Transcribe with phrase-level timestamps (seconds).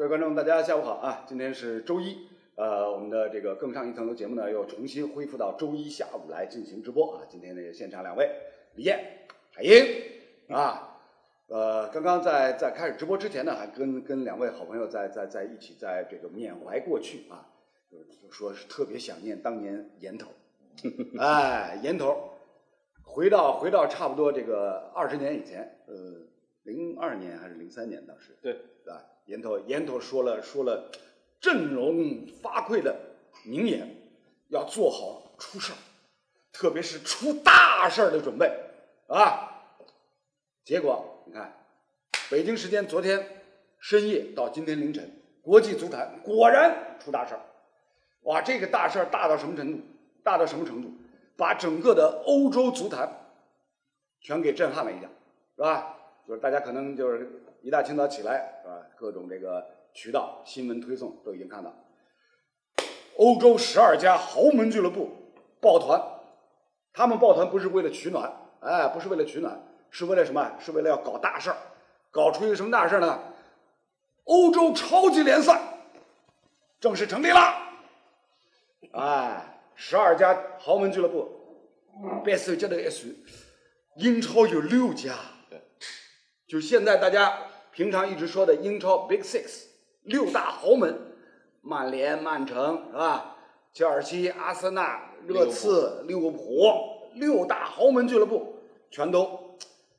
[0.00, 1.26] 各位观众，大家下午好啊！
[1.28, 7.20] 今天是周一，呃，我们的这个更上一层楼节目呢，又重新恢复到周一下午来进行直播啊。
[7.28, 8.30] 今天呢，现场两位
[8.76, 8.98] 李艳、
[9.52, 9.84] 海英
[10.48, 10.96] 啊，
[11.48, 17.46] 呃，刚刚在在开始直播之前呢，还跟跟两位好朋友在在在一起在这个缅怀过去啊，
[17.90, 17.98] 就
[18.30, 20.30] 说是特别想念当年岩头，
[21.20, 22.30] 哎，岩头，
[23.02, 25.94] 回到回到差不多这个二十年以前，呃，
[26.62, 29.04] 零二年还是零三年当时，对对吧？
[29.30, 30.90] 岩头岩头说了说了
[31.38, 32.98] 振聋发聩的
[33.44, 33.88] 名言，
[34.48, 35.78] 要做好出事儿，
[36.52, 38.52] 特别是出大事儿的准备
[39.06, 39.76] 啊。
[40.64, 41.64] 结果你看，
[42.28, 43.24] 北京时间昨天
[43.78, 45.08] 深夜到今天凌晨，
[45.40, 47.40] 国际足坛果然出大事儿。
[48.22, 49.80] 哇，这个大事儿大到什么程度？
[50.24, 50.90] 大到什么程度？
[51.36, 53.08] 把整个的欧洲足坛
[54.20, 55.08] 全给震撼了一下，
[55.54, 55.96] 是吧？
[56.26, 58.86] 就是大家可能就是一大清早起来，是吧？
[58.96, 61.74] 各种这个渠道、新闻推送都已经看到，
[63.16, 65.10] 欧洲十二家豪门俱乐部
[65.60, 66.00] 抱团，
[66.92, 70.56] 他们抱团不是为了取暖，哎，不是为了取暖，是为了什么？
[70.58, 71.56] 是为了要搞大事儿，
[72.10, 73.18] 搞出一个什么大事儿呢？
[74.24, 75.60] 欧洲超级联赛
[76.78, 77.40] 正式成立了，
[78.92, 81.28] 哎，十二家豪门俱乐部，
[82.24, 83.12] 把手指头一算，
[83.96, 85.14] 英超有六家，
[86.46, 87.38] 就现在大家
[87.72, 89.64] 平常一直说的英超 Big Six
[90.02, 90.94] 六大豪门，
[91.62, 93.36] 曼联、曼城是吧？
[93.72, 96.66] 切尔西、阿森纳、热刺、利物浦
[97.14, 98.56] 六大豪门俱乐部
[98.90, 99.56] 全都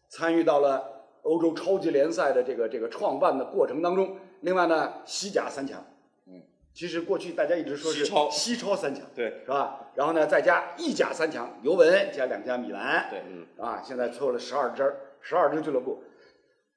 [0.09, 4.17] 参与到了欧洲超级联赛的这个这个创办的过程当中。
[4.41, 5.81] 另外呢，西甲三强，
[6.28, 6.41] 嗯，
[6.73, 8.30] 其实过去大家一直说是西超。
[8.30, 9.30] 西超三强，对。
[9.45, 9.91] 是吧？
[9.95, 13.22] 然后呢，再加意甲三强，尤文加两家米兰，对。
[13.30, 16.03] 嗯，啊，现在凑了十二支十二支俱乐部，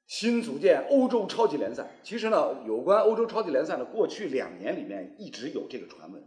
[0.07, 1.87] 新组建欧洲超级联赛。
[2.03, 6.21] 其实呢，有关欧洲超级联赛呢，过去两年里面一直有这个传闻。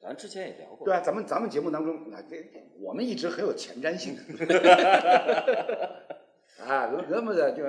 [0.00, 2.36] 咱之前也聊过，对啊，咱们咱们节目当中啊，这
[2.78, 4.14] 我们一直很有前瞻性。
[6.60, 7.62] 啊，那么的就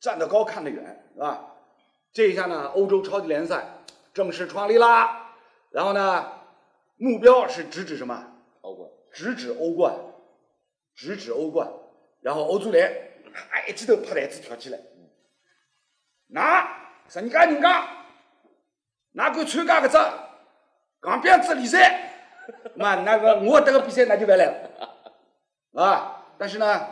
[0.00, 1.56] 站得高看得远，是吧？
[2.12, 3.78] 这一下呢，欧洲超级联赛
[4.12, 5.32] 正式创立啦。
[5.70, 6.24] 然后呢，
[6.98, 8.32] 目标是直指什么？
[8.60, 9.96] 欧冠，直指欧冠，
[10.94, 11.68] 直指欧冠。
[12.20, 14.78] 然后欧足联啊，一记头拍台子跳起来，
[16.28, 16.66] 那
[17.08, 17.86] 十二家人家，
[19.12, 19.98] 哪敢参加搿只
[21.00, 22.10] 港标子比赛？
[22.76, 24.70] 嘛， 那个我这个比赛那就别来了，
[25.82, 26.24] 啊！
[26.38, 26.88] 但是呢，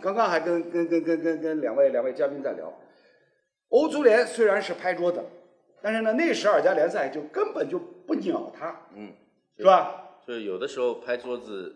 [0.00, 2.72] 刚刚还跟跟跟跟跟跟两位两位嘉宾在聊，
[3.68, 5.24] 欧足联虽然是拍桌子，
[5.82, 9.12] 但是呢，那十二家联赛就根本就不鸟他，嗯，
[9.56, 10.02] 是吧？
[10.26, 11.74] 就是有的时候拍桌子，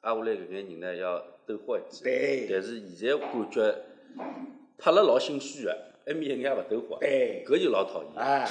[0.00, 1.82] 阿下来搿眼人呢要斗好一
[2.50, 3.74] 但是现在感觉
[4.78, 8.12] 拍了老心虚的，埃面人家勿斗好，对搿就老讨厌。
[8.16, 8.48] 哎，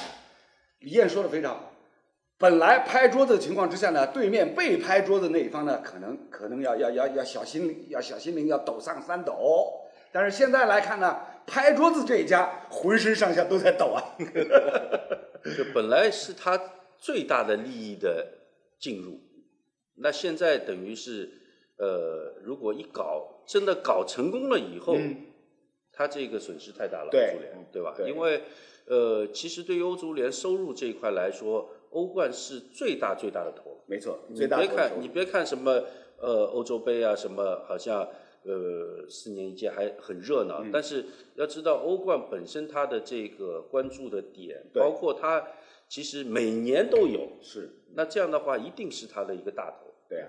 [0.80, 1.72] 李艳说的非常好。
[2.36, 9.80] 本来拍桌子的情况之下呢，对面被拍桌子那一方呢，可能可能要要要要小心要小心灵要抖上三抖。
[10.12, 14.02] 但是现在来看呢，拍桌子这一家浑身上下都在抖啊。
[15.56, 16.58] 就本来是他
[16.98, 18.26] 最大的利益的
[18.78, 19.20] 进入，
[19.96, 21.30] 那现在等于是，
[21.76, 25.16] 呃，如果一搞真的搞成功了以后，嗯
[25.96, 27.94] 他这个损失太大了，对欧足联对吧？
[27.96, 28.42] 对因为
[28.86, 33.80] 呃，其实对于欧足联收入这一块来说，欧冠是最大最大的头。
[33.86, 35.84] 没错，你最大别看你别看什么
[36.18, 38.08] 呃欧洲杯啊，什么好像
[38.42, 41.04] 呃四年一届还很热嗯闹，但是
[41.36, 45.46] 要知道欧冠本身它的这个关注的点，对包括它
[45.88, 49.94] 其实每年都有，是那这样的话一定是它的一个大头。
[50.08, 50.28] 对啊。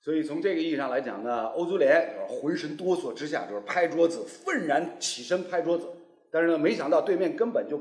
[0.00, 5.86] 所以从这个意义上来讲呢，欧足联就是浑身哆嗦之下就是拍桌子，愤然起身拍桌子。
[6.30, 7.80] 但是呢，没想到对面根本就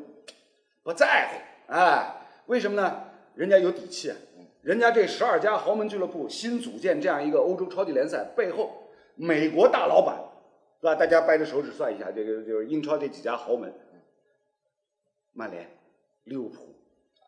[0.84, 2.16] 不在乎，哎，
[2.48, 3.04] 为什么呢？
[3.36, 4.18] 人家有底气啊，
[4.64, 10.18] 人家这十二家豪门俱乐部新组建这样一个欧洲超级联赛，背后美国大老板，
[10.82, 10.96] 是吧？
[10.96, 13.72] 大家掰着手指算一下，这个就是英超这几家豪门，
[15.32, 15.70] 曼联、
[16.24, 16.76] 利物浦、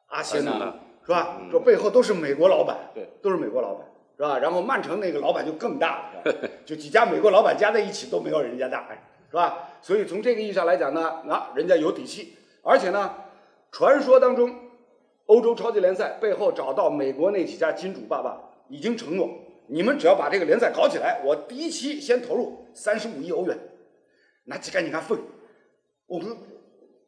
[0.07, 1.41] 阿仙阿仙纳纳，是吧？
[1.51, 3.87] 这背后都是美国老板，对，都是美国老板，
[4.21, 4.37] 是吧？
[4.37, 6.31] 然后曼城那个老板就更大了，
[6.63, 8.87] 就几家美国老板加在一起都没有人家大，
[9.31, 9.67] 是吧？
[9.81, 13.15] 所以从这个意义上来讲呢，啊，人家有底气，而且呢，
[13.71, 14.55] 传说当中，
[15.25, 18.39] 欧洲超级联赛背后找到美国那几家金主爸爸，
[18.69, 19.27] 已经承诺，
[19.65, 23.57] 你们只要把这个联赛搞起来，我第一期先投入三十五亿欧元，
[24.43, 25.17] 那几个人家分，
[26.05, 26.37] 我们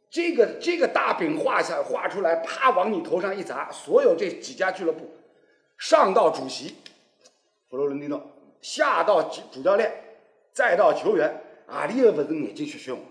[0.09, 5.01] 这个这个大饼画下画出来，啪往你头上一砸，所有这几家俱乐部，
[5.77, 6.73] 上到主席
[7.73, 8.21] 弗洛伦蒂诺，
[8.61, 9.91] 下到主主教练，
[10.51, 13.01] 再到球员，啊，里个不是眼睛血血红。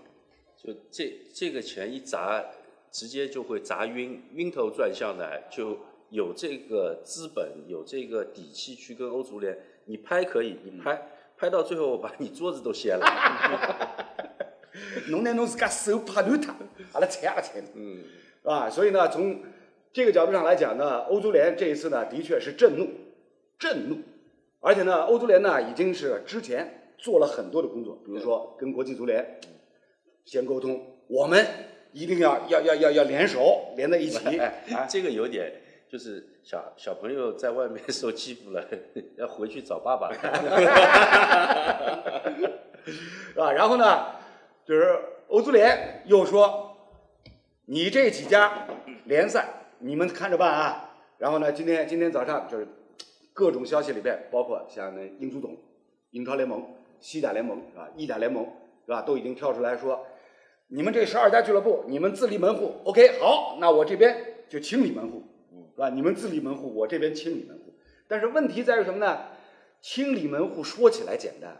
[0.55, 2.41] 就这这个钱一砸，
[2.89, 5.77] 直接就会砸晕，晕头转向的，就
[6.11, 13.05] 有这个资本，有这个底气去跟欧足联，你拍可以，你拍，拍到最后我把你桌子都掀了。
[15.11, 16.55] 弄得侬自家手拍断它，
[16.93, 17.69] 阿拉踩也不睬侬。
[17.73, 18.03] 嗯，
[18.43, 19.43] 啊，所以呢，从
[19.91, 22.89] 这个角度上来讲呢，欧足联这一次呢，的确是震怒，
[23.59, 23.97] 震怒，
[24.65, 29.39] 而且呢，欧足联呢已经是之前做了很多的工作，比如说跟国际足联
[30.23, 31.45] 先沟通，我们
[31.91, 35.51] 一定要要要要要联手连在一起， 哎啊，这个有点
[35.89, 38.65] 就是小小朋友在外面受欺负了，
[39.19, 40.13] 要回去找爸爸。
[40.13, 40.19] 是
[43.35, 43.51] 吧？
[43.51, 44.05] 然后呢，
[44.65, 46.77] 就是欧足联又说，
[47.65, 48.65] 你这几家
[49.03, 49.45] 联赛
[49.79, 50.89] 你们看着办啊。
[51.17, 52.67] 然后呢，今天今天早上就是
[53.33, 55.57] 各种消息里边，包括像那英足总、
[56.11, 56.63] 英超联盟、
[56.99, 57.89] 西甲联盟是吧？
[57.95, 58.45] 意甲联盟
[58.85, 59.01] 是吧？
[59.01, 60.05] 都已经跳出来说，
[60.67, 64.15] 你们这十二家俱乐部，你们自立门户，OK，好，那我这边
[64.47, 65.23] 就清理门户，
[65.75, 65.89] 是吧？
[65.89, 67.73] 你们自立门户，我这边清理门户。
[68.07, 69.25] 但是问题在于什么呢？
[69.81, 71.57] 清理门户说起来简单，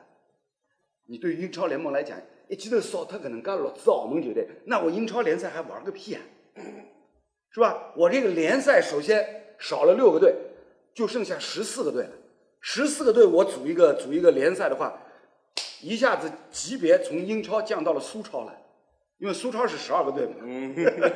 [1.08, 2.18] 你对于英超联盟来讲，
[2.48, 6.22] 一记头少他搿能干六支澳门球队，那我英超联赛还玩个屁啊，
[7.50, 7.94] 是吧？
[7.98, 9.26] 我这个联赛首先
[9.58, 10.36] 少了六个队，
[10.94, 12.10] 就剩下十四个队了。
[12.62, 14.94] 十四个队我组一个组一个联赛的话，
[15.82, 18.54] 一下子级别从英超降到了苏超了，
[19.18, 20.36] 因为苏超是十二个队嘛。
[20.44, 20.74] 嗯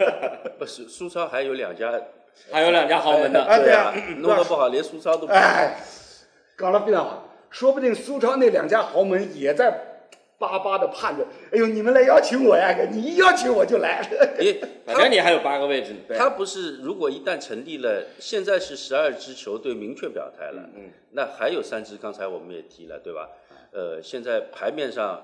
[0.59, 1.93] 不是苏超还有两家，
[2.51, 5.77] 还有两家豪门的，哎对啊弄得不好连苏超都不哎，
[6.57, 9.96] 讲得非常好，说不定苏超那两家豪门也在
[10.39, 12.75] 巴巴的盼着，哎呦，你们来邀请我呀！
[12.91, 14.07] 你一邀请我就来。
[14.39, 15.99] 你，反正你还有八个位置呢。
[16.15, 23.29] 他不是，如果一旦成立了，现在是十二支球队明确表态了，嗯，那还有三支，刚才我们也提了，对吧？
[23.71, 25.21] 呃，现在牌面上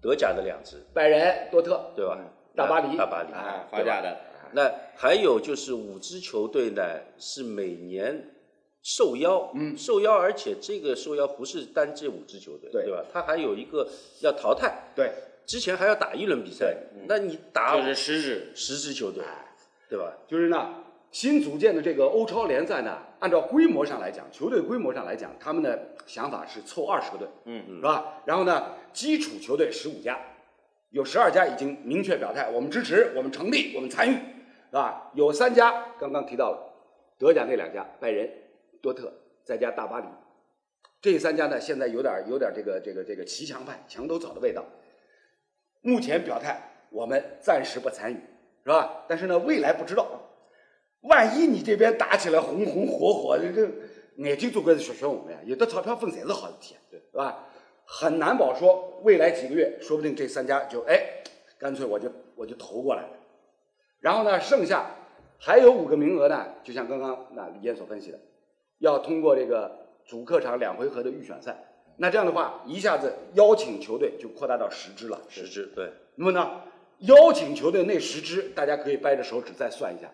[0.00, 2.18] 德甲的两支，拜仁、多特、对吧？
[2.54, 4.16] 大巴黎大巴黎，啊，法甲的，
[4.52, 6.82] 那还有就是五支球队呢，
[7.18, 8.24] 是每年
[8.88, 13.02] 受邀，嗯受邀，而且这个受邀不是单这五支球队，对对吧？
[13.12, 13.88] 他还有一个
[14.20, 15.10] 要淘汰，对，
[15.44, 16.72] 之前还要打一轮比赛，
[17.08, 18.52] 那你打就是十支。
[18.54, 19.24] 十支球队，
[19.90, 20.12] 对吧？
[20.28, 28.22] 就是呢，新组建的这个欧超联赛呢，按照规模上来讲，球队规模上来讲，他们的想法是凑二十个队，嗯是吧？
[28.24, 30.16] 然后呢，基础球队十五家，
[30.90, 35.10] 有十二家已经明确表态，我们支持，我们成立，我们参与，是吧？
[35.14, 36.72] 有三家刚刚提到了，
[37.18, 38.30] 德甲那两家，拜仁、
[38.86, 39.12] 多特，
[39.42, 40.06] 再加大巴黎，
[41.00, 44.64] 这三家呢，现在有点有点这个这个这个骑墙派、墙头草的味道。
[45.80, 48.16] 目前表态，我们暂时不参与，
[48.62, 49.04] 是吧？
[49.08, 50.06] 但是呢，未来不知道，
[51.00, 53.68] 万一你这边打起来红红火火的，这
[54.22, 57.44] 眼睛都快是学学我们呀，有的钞票分侪是好事体，对，是吧？
[57.84, 61.24] 很难保说未来几个月，说不定这三家就哎，
[61.58, 63.10] 干脆我就我就投过来了。
[63.98, 64.90] 然后呢，剩下
[65.38, 68.18] 还有五个名额呢，就像刚刚那李燕所分析的，
[68.78, 69.70] 要通过这个
[70.04, 71.56] 主客场两回合的预选赛。
[71.96, 75.18] 那这样的话，一下子邀请球队就扩大到十支了。
[75.28, 76.60] 十支，对，那么呢，
[76.98, 80.10] 邀请球队那十支，大家可以掰着手指再算一下，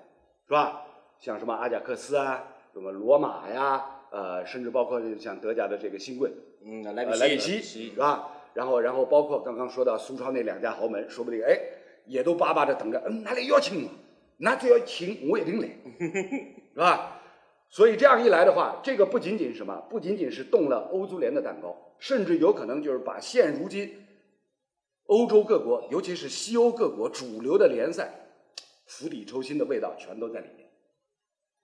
[0.46, 0.82] 是吧？
[1.18, 6.30] 像什么阿贾克斯啊，什么罗马呀，呃，甚至包括像德甲的这个新贵，
[6.64, 8.28] 嗯，莱呃，莱比锡，是吧？
[8.54, 11.58] 然后，然后包括刚刚说到苏超那两家豪门，说不定哎，
[12.06, 13.90] 也都巴巴的等着，嗯，哪来邀请我？
[14.36, 17.21] 那只要请我一定来， 是吧？
[17.74, 23.90] 所以这样一来的话，这个不仅仅是什么，不仅仅是动了欧足联的蛋糕，甚至有可能就是把现如今
[25.06, 28.12] 欧洲各国，尤其是西欧各国主流的联赛
[28.86, 30.68] 釜底抽薪的味道全都在里面。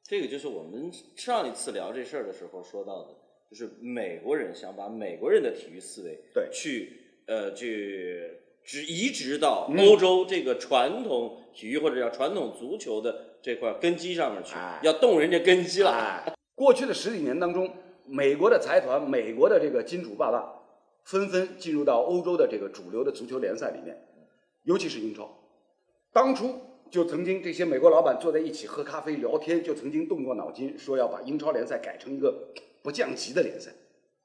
[0.02, 3.14] 这个就是我们上一次聊这事儿的时候说到的，
[3.50, 6.90] 就是美国人想把美国人的体育思维对去
[7.26, 8.34] 呃去
[8.68, 15.90] 植移植到嗯欧洲这个传统体育或者叫传统足球的这块根基上面去哎，要动人家根基了。
[15.90, 17.72] 哎，过去的十几年当中，
[18.04, 20.52] 美国的财团、美国的这个金主爸爸，
[21.04, 23.96] 纷纷进入到欧洲的这个主流的足球联赛里面，
[24.64, 25.26] 尤其是英超。
[26.12, 26.60] 当初
[26.90, 32.34] 就曾经这些美国老板坐在一起喝咖啡聊天，就曾经动过脑筋，说要把英超联赛改成一个
[32.82, 33.70] 不降级的联赛，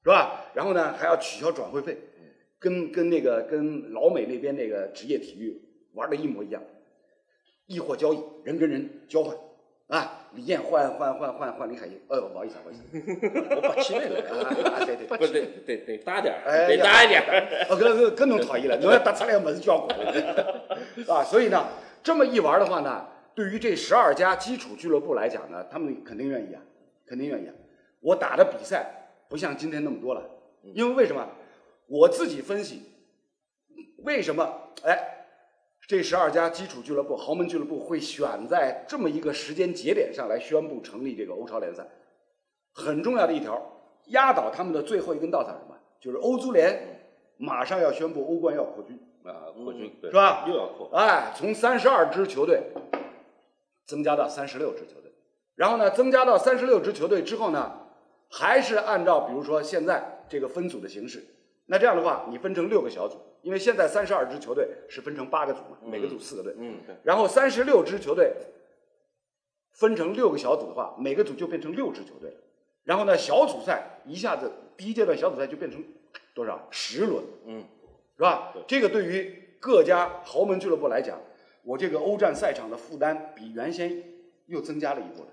[0.04, 0.48] 是吧？
[0.54, 1.98] 然后呢，还要取消转会费，
[2.64, 5.62] 跟跟那个跟老美那边那个职业体育
[5.96, 6.64] 玩的一模一样。
[7.68, 9.36] 易货交易，人跟人交换，
[9.88, 14.20] 啊，李艳换换换换换李海英，呃，不好意思，不好意思，我把起来了。
[14.30, 17.68] 啊，啊对对， 不对得得大点儿，哎得大一点儿。
[17.70, 20.64] 哦，搿搿搿侬讨厌了，侬要打出来么子交关了，
[21.08, 21.68] 啊，所以呢，
[22.02, 23.06] 这么一玩的话呢，
[23.36, 26.62] 对于这十二家基础俱乐部来讲呢，他们肯定愿意啊，
[27.06, 27.54] 肯定愿意啊。
[28.02, 30.22] 我打的比赛不像今天那么多了，
[30.64, 31.28] 因为为什么？
[31.88, 32.82] 我自己分析，
[34.04, 34.62] 为什么？
[34.84, 35.26] 哎，
[35.88, 41.86] 这十二家基础俱乐部、豪门俱乐部会选在这么一个时间节点上来宣布成立这个欧超联赛，
[42.74, 43.62] 很重要的一条，
[44.08, 45.78] 压倒他们的最后一根稻草是什么？
[46.00, 47.00] 就是欧足联
[47.38, 50.46] 马上要宣布欧冠要扩军，啊，扩军对是吧？
[50.48, 52.62] 又要扩，哎，从三十二支球队
[53.86, 55.12] 增加到三十六支球队，
[55.56, 57.88] 然后呢，增加到三十六支球队之后呢，
[58.30, 61.26] 还是按照比如说现在这个分组的形式，
[61.66, 68.34] 那这样的话，你分成六个小组，因为现在三十二支球队是分成八个组嘛，每个组四个队，嗯，对，然后三十六支球队
[69.72, 72.38] 分成六个小组的话，每个组就变成六支球队了。
[72.84, 75.82] 然后呢，小组赛一下子第一阶段小组赛就变成
[76.34, 77.64] 多少十轮，嗯，
[78.18, 78.54] 是吧？
[78.68, 81.18] 这个对于各家豪门俱乐部来讲，
[81.64, 84.04] 我这个欧战赛场的负担比原先
[84.48, 85.30] 又增加了一步了。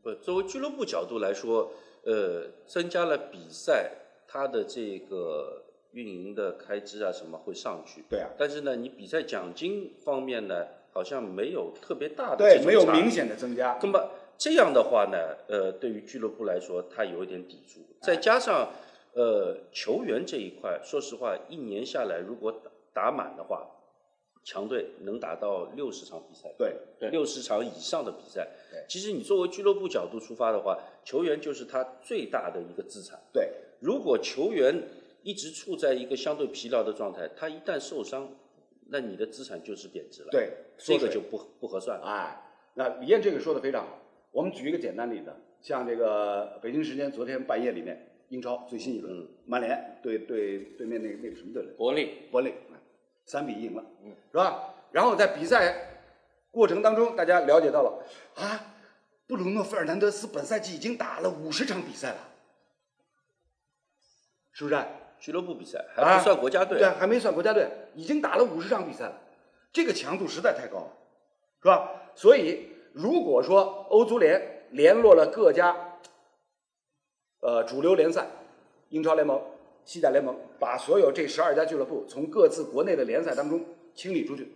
[0.00, 1.72] 不，作为俱乐部角度来说，
[2.04, 3.90] 呃，增加了比赛，
[4.28, 8.04] 它的这个运营的开支啊什么会上去。
[8.08, 13.78] 对啊但是呢，你比赛奖金方面呢，好像没有特别大的对，没有明显的增加。
[13.82, 18.70] 那么这样的话呢，呃，对于俱乐部来说，它有一点抵触，再加上
[19.14, 23.66] 呃球员这一块，说实话，一年下来如果打打满的话，
[24.44, 28.84] 强队能达到六十场比赛，对对六十场以上的比赛对。
[28.88, 33.20] 其实你作为俱乐部角度出发的话，球员就是他最大的一个资产。
[33.32, 33.48] 对
[33.80, 34.82] 如果球员
[35.22, 38.28] 一直处在一个相对疲劳的状态，他一旦受伤，
[38.88, 42.06] 那你的资产就是贬值了。，对，这个就不不合算了。
[42.06, 42.42] 哎，
[42.74, 43.98] 那李燕这个说的非常好。
[44.30, 51.74] 我们举一个简单例子，像这个北京时间昨天半夜里面，英超最新一轮，嗯曼联对对对面那个那个什么队来着？
[51.76, 52.54] 伯利，伯利，
[53.26, 53.84] 三比一赢了，
[54.30, 54.74] 是吧？
[54.90, 56.00] 然后在比赛
[56.50, 58.74] 过程当中，大家了解到了啊，
[59.26, 62.28] 布鲁诺·费尔南德斯本赛季已经打了五十场比赛了，
[64.52, 64.76] 是不是？
[65.22, 66.80] 俱乐部比赛啊还不算国家队。
[66.80, 69.20] 对，还没算国家队，已经打了五十场比赛了，
[69.72, 70.92] 这个强度实在太高了，
[71.62, 71.88] 是吧？
[72.16, 75.76] 所以如果说欧足联联络了各家
[77.40, 78.26] 呃主流联赛，
[78.88, 79.40] 英超联盟、
[79.84, 83.64] 西甲联盟，把所有这十二家俱乐部从各自国内的联赛当中
[83.94, 84.50] 清理出去，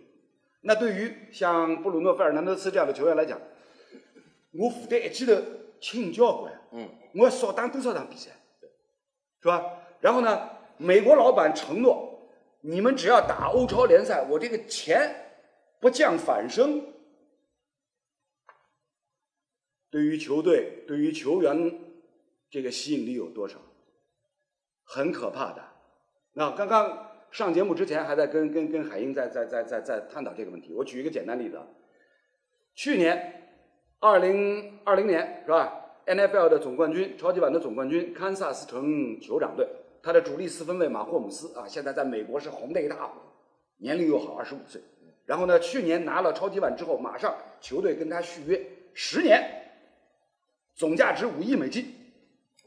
[0.61, 3.39] 那对于像布鲁诺·费尔南德斯这样的球员来讲，
[4.51, 5.33] 我负担一记头
[5.79, 8.31] 轻交关，嗯，我要少打多少场比赛，
[9.41, 9.63] 是吧？
[9.99, 12.29] 然后呢，美国老板承诺，
[12.61, 15.13] 你们只要打欧超联赛，我这个钱
[15.79, 16.93] 不降反升。
[19.89, 21.79] 对于球队，对于球员，
[22.49, 23.57] 这个吸引力有多少？
[24.83, 25.63] 很可怕的。
[26.33, 30.73] 那刚刚上节目之前还在跟跟跟海英在在在在在探讨这个问题。
[30.73, 31.59] 我举一个简单例子，
[32.75, 33.49] 去年
[33.99, 39.67] 二零二零年是吧？NFL 的总冠军，超级碗的总冠军，堪萨斯城酋长队，
[40.07, 43.25] 他的主力四分卫马霍姆斯啊，现在在美国是红的一塌糊涂，
[43.79, 44.81] 年龄又好，二十五岁。
[45.25, 49.43] 然后呢，去年拿了超级碗之后，马上球队跟他续约十年，
[50.75, 51.93] 总价值五亿美金，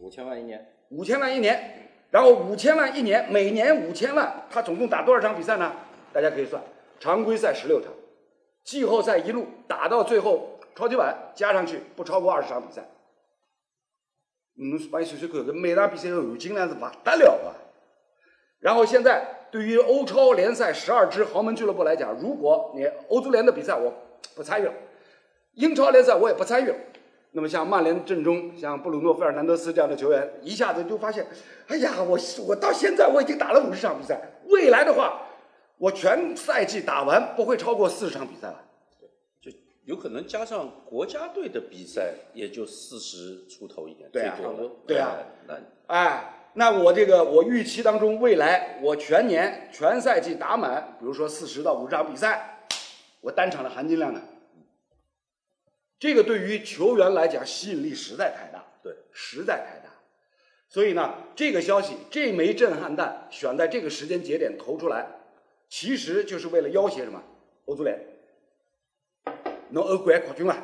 [0.00, 5.74] 五千万一年，五千万一年，然后五千万一年，每年五千万，他总共打多少场比赛呢？
[6.12, 6.62] 大家可以算，
[6.98, 7.90] 常规赛十六场，
[8.64, 12.86] 季后赛一路打到最后超级碗加上去不超过二十场比赛。
[14.62, 17.56] 嗯，帮你算算看，搿每场比赛的含金量是不得了啊！
[18.58, 23.90] 然后现在对于欧超联赛十二支豪门俱乐部来讲，如果你欧足联的比赛我
[24.36, 24.72] 不参与了，
[25.54, 26.76] 英超联赛我也不参与了。
[27.32, 31.26] 那么像曼联阵中，像布鲁诺·费尔南德斯这样的球员，一下子就发现，
[31.68, 35.22] 哎呀，我我到现在我已经打了五十场比赛，未来的话，
[35.78, 38.60] 我全赛季打完不会超过四十场比赛了。
[39.90, 44.70] 就有可能加上国家队的比赛，也就四十出头一点，对啊最多了。
[44.86, 45.16] 对啊
[45.48, 45.56] 哎，
[45.88, 52.68] 那哎，那我这个我预期当中，未来我全年全赛季打满，比如说四十到五十场比赛，
[53.20, 54.22] 我单场的含金量呢？
[55.98, 59.92] 这个对于球员来讲吸引力实在太大，对，实在太大。
[60.68, 65.08] 所以呢，这个消息这枚震撼弹选在这个时间节点投出来，
[65.68, 67.20] 其实就是为了要挟什么？
[67.66, 67.98] 欧足联，
[69.70, 70.56] 侬欧冠扩军了，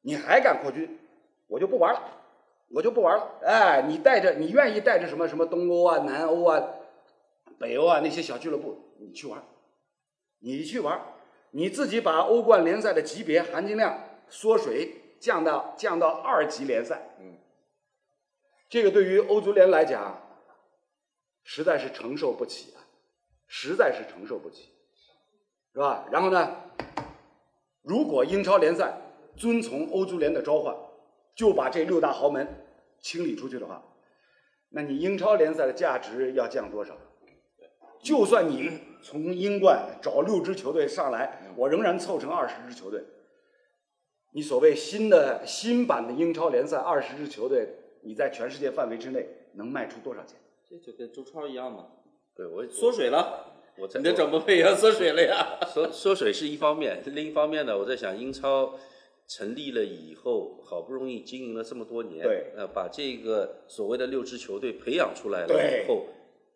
[0.00, 0.98] 你还敢扩军，
[1.46, 2.20] 我就不玩了。
[2.70, 3.38] 我就不玩了。
[3.42, 6.60] 哎，你带着你愿意带着什么什么东欧啊、南欧啊、
[7.58, 9.40] 北欧啊那些小俱乐部，你去玩，
[10.40, 11.00] 你去玩，
[11.50, 17.00] 你自己把欧冠联赛的级别含金量缩水降到降到二级联赛。
[17.20, 17.36] 嗯，
[18.68, 20.20] 这个对于欧足联来讲，
[21.44, 22.82] 实在是承受不起啊，
[23.46, 24.70] 实在是承受不起，
[25.74, 26.08] 是吧？
[26.10, 26.63] 然后呢，
[27.84, 28.98] 如果英超联赛
[29.36, 30.74] 遵从欧足联的召唤，
[31.34, 32.46] 就把这六大豪门
[33.00, 33.84] 清理出去的话，
[34.70, 36.96] 那你英超联赛的价值要降多少？
[38.02, 43.04] 就算你从英冠找六支球队上来，我仍然凑成二十支球队。
[44.32, 47.68] 你所谓新的新版的英超联赛二十支球队，
[48.02, 50.38] 你在全世界范围之内能卖出多少钱？
[50.68, 51.86] 这就跟中超一样嘛，
[52.34, 55.58] 对我缩水了，我在你的转播费也要缩水了呀。
[55.66, 58.78] 缩缩水是一方面，另一方面呢，我在想英超
[59.26, 66.06] 成立了以后，好不容易经营了这么多年，对呃，把这个所谓的六支球队培养出来了以后，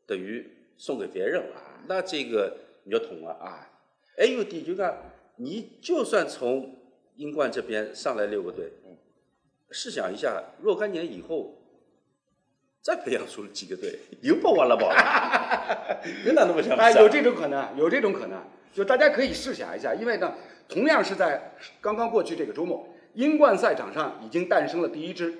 [0.06, 0.46] 等于
[0.76, 3.32] 送给别人了，那这个你就捅了。
[3.32, 3.68] 啊，
[4.16, 4.96] 还有点就看，
[5.37, 6.76] 你就算从
[7.16, 8.70] 英冠这边上来六个队，
[9.70, 11.56] 试想一下，若干年以后。
[12.82, 16.76] 再培养出了几个队，又不完了跑了， 又哪那么想？
[16.76, 18.42] 哎，有这种可能，有这种可能，
[18.73, 20.35] 就大家可以试想一下，因为呢，
[20.68, 25.35] 同样是在刚刚过去这个周末，英冠赛场上已经诞生了第一支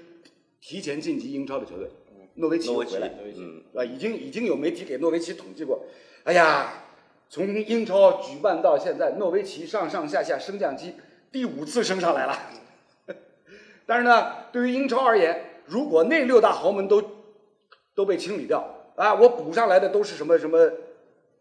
[0.61, 1.89] 提前晋级英超的球队，
[2.35, 5.85] 诺维奇诺维奇回来，嗯，啊，已经已经有媒体给诺维奇统计过，
[6.25, 6.73] 哎呀，
[7.31, 10.95] 从英超举办到现在，诺维奇上上下下升降机
[11.33, 12.37] 第五次升上来了。
[13.87, 17.03] 但是呢，对于英超而言，如果那六大豪门都
[17.99, 18.65] 都被清理掉
[18.95, 20.71] 啊，我补上来的都是什么什么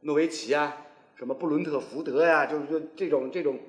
[0.01, 3.59] 诺维奇啊，什么布伦特福德呀、就是就这种这种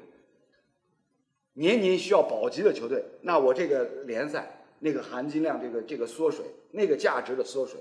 [1.52, 7.78] 年年需要保级的球队，那我这个联赛那个含金量，这个这个缩水，那个价值的缩水，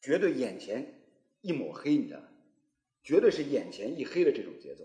[0.00, 0.86] 绝对眼前
[1.40, 2.28] 一抹黑，你知道吗？
[3.02, 4.84] 绝对是眼前一黑的这种节奏。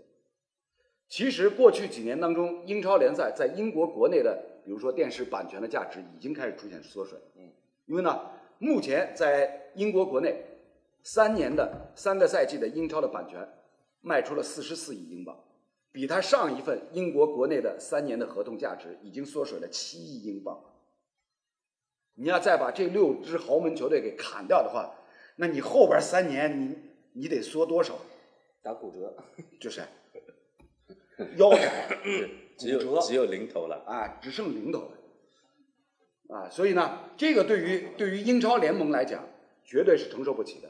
[1.07, 7.19] 其实过去几年当中，英超联赛在英国国内的，比如说电视版权的价值已经开始出现缩水。
[7.35, 7.51] 嗯，
[7.89, 8.21] 因为呢，
[8.59, 10.45] 目前在英国国内
[11.01, 13.49] 三年的三个赛季的英超的版权
[14.01, 15.35] 卖出了四十四亿英镑，
[15.91, 20.63] 比他上一份英国国内的三年的合同价值已经缩水了七亿英镑。
[22.13, 24.93] 你要再把这六支豪门球队给砍掉的话，
[25.37, 26.77] 那你后边三年你
[27.13, 27.97] 你得缩多少？
[28.61, 29.15] 打骨折，
[29.59, 29.81] 就是
[31.37, 31.73] 腰斩
[32.55, 33.83] 只有只有零头了。
[33.87, 34.98] 啊，只剩零头了
[36.29, 39.23] 啊，所以呢，这个对于对于英超联盟来讲，
[39.65, 40.69] 绝对是承受不起的。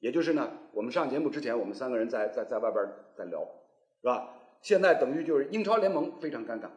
[0.00, 3.40] 也就是呢，我们上节目之前，我们三个人在在在外边儿在聊，
[4.00, 4.34] 是吧？
[4.60, 6.68] 现在等于就是英超联盟非常尴尬，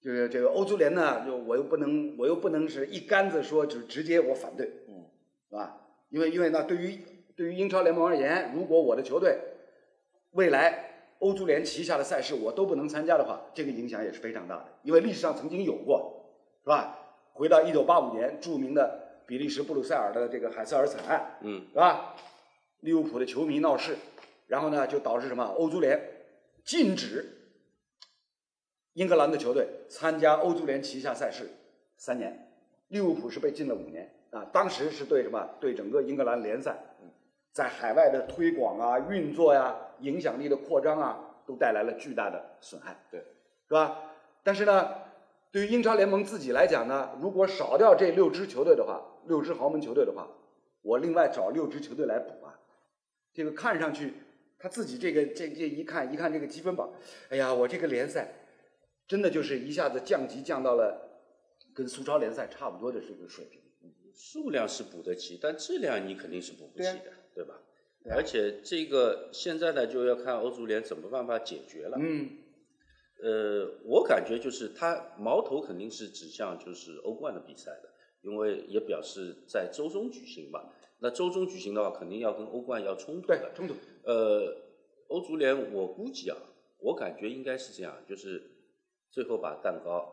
[0.00, 5.04] 就是这个欧足联呢，就我又不能我又不能是一竿子说就直接我反对，嗯，
[5.50, 5.80] 是吧？
[6.10, 6.98] 因为因为呢，对于
[7.34, 9.38] 对于英超联盟而言，如果我的球队
[10.30, 14.66] 未来欧足联旗下的赛事我都不能参加的话，这个影响也是非常大的。
[14.82, 16.24] 因为历史上曾经有过，
[16.62, 17.00] 是吧？
[17.34, 22.14] 回到一九八五年，著名的比利时布鲁塞尔的这个海瑟尔惨案，嗯，是吧？
[22.80, 23.96] 利物浦的球迷闹事，
[24.46, 25.44] 然后呢，就导致什么？
[25.58, 26.00] 欧足联
[26.64, 27.26] 禁止
[28.92, 31.50] 英格兰的球队参加欧足联旗下赛事
[31.96, 32.52] 三年，
[32.88, 34.46] 利物浦是被禁了五年啊。
[34.52, 35.50] 当时是对什么？
[35.58, 36.76] 对整个英格兰联赛，
[37.50, 43.18] 在海外的推广啊、运作呀、影响力的扩张啊，都带来了巨大的损害，对，
[43.66, 43.98] 是吧？
[44.44, 44.94] 但是呢，
[45.54, 50.28] 对于英超联盟自己来讲呢，如果少掉这六支球队的话，六支豪门球队的话，
[50.82, 52.58] 我另外找六支球队来补啊，
[53.32, 54.14] 这个看上去
[54.58, 56.92] 他自己这个这这一看一看这个积分榜，
[57.28, 58.34] 哎呀，我这个联赛
[59.06, 61.22] 真的就是一下子降级降到了
[61.72, 63.60] 跟苏超联赛差不多的这个水平。
[64.12, 67.54] 数量是补得起，但质量你肯定是补不起的，对吧？
[68.10, 71.96] 而且这个现在呢，就要看欧足联怎么办法解决了。
[72.00, 72.38] 嗯，
[73.24, 77.88] 呃，我感觉就是他矛头肯定是指向就是欧冠的比赛的，
[78.20, 80.60] 因为也表示在周中举行嘛。
[80.98, 83.74] 那周中举行的话，肯定要跟欧冠要冲突的。，对冲突。
[84.04, 84.54] 呃，
[85.08, 86.36] 欧足联我估计啊，
[86.78, 88.42] 我感觉应该是这样，就是
[89.10, 90.06] 最后把蛋糕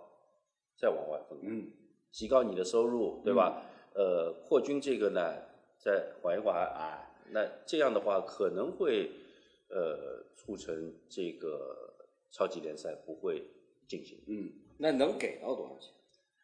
[0.77, 1.69] 再往外分，嗯，
[2.13, 3.61] 提高你的收入，对吧？
[3.93, 5.35] 呃，扩军这个呢，
[5.77, 9.11] 再缓一缓啊，那这样的话可能会
[9.69, 11.90] 呃促成这个
[12.31, 13.43] 超级联赛不会
[13.87, 14.19] 进行。
[14.27, 15.91] 嗯，那能给到多少钱？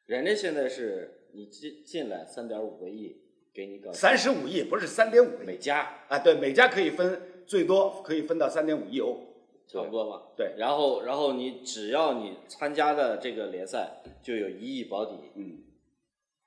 [0.05, 3.21] 人家现在是你进进来三点五个亿，
[3.53, 9.23] 给你搞三十五亿不是三点五亿每家啊，对，每家可以分最多可以分到三点五亿欧。
[9.69, 10.31] 差不多吧？
[10.37, 15.61] 对然后然后你只要你参加的这个联赛就有一亿保底，嗯，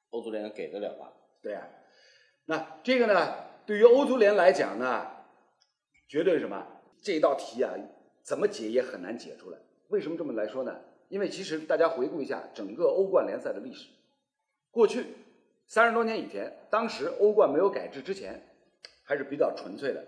[0.09, 1.12] 欧足联给得了吧？
[1.42, 1.68] 对啊、
[2.46, 3.35] 那这个呢，
[3.66, 5.07] 对于欧足联来讲呢，
[6.09, 6.66] 绝对什么？
[7.03, 7.74] 这道题啊，
[8.22, 9.59] 怎么解也很难解出来。
[9.88, 10.80] 为什么这么来说呢？
[11.09, 13.88] 因为其实大家回顾一下整个欧冠联赛的历史，
[14.70, 15.04] 过去
[15.66, 18.40] 三十多年以前，当时欧冠没有改制之前，
[19.02, 20.04] 还是比较纯粹的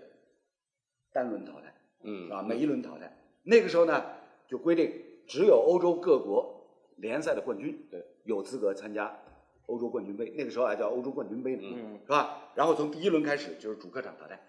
[1.11, 1.73] 单轮淘汰。
[2.03, 3.11] 嗯啊，每一轮淘汰。
[3.43, 4.01] 那个时候呢，
[4.47, 4.93] 就规定
[5.27, 6.65] 只有欧洲各国
[6.97, 9.19] 联赛的冠军对有资格参加
[9.65, 12.51] 欧欧洲冠军杯，那个时候还叫欧洲冠军杯呢，嗯是吧？
[12.53, 14.39] 然后从第一轮开始就是主客场淘汰，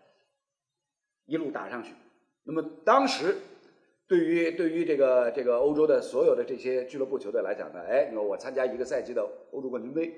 [1.25, 1.95] 一路打上去。
[2.43, 3.39] 那么当时
[4.07, 10.13] 对于对于这个这个欧洲的所有的这些俱乐部球队来讲呢，哎，你说我参加一个赛季的欧洲冠军杯，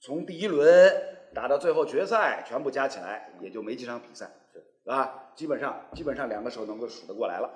[0.00, 0.92] 从第一轮
[1.32, 5.32] 打到最后决赛，全部加起来也就没几场比赛，是吧？
[5.36, 7.50] 基本上基本上两个手能够数得过来了。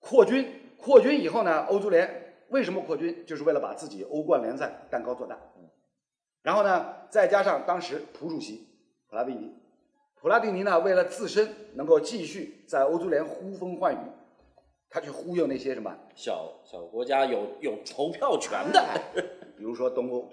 [0.00, 3.24] 扩军扩军以后呢，欧足联为什么扩军？
[3.26, 5.38] 就是为了把自己欧冠联赛蛋糕做大。
[6.42, 8.66] 然后呢，再加上当时普主席
[9.08, 9.54] 普拉蒂尼，
[10.24, 13.98] 普拉蒂尼呢，为了自身能够继续在欧足联呼风唤雨，
[14.88, 18.82] 他去忽悠那些什么，小小国家有有投票权的，
[19.54, 20.30] 比如说东欧，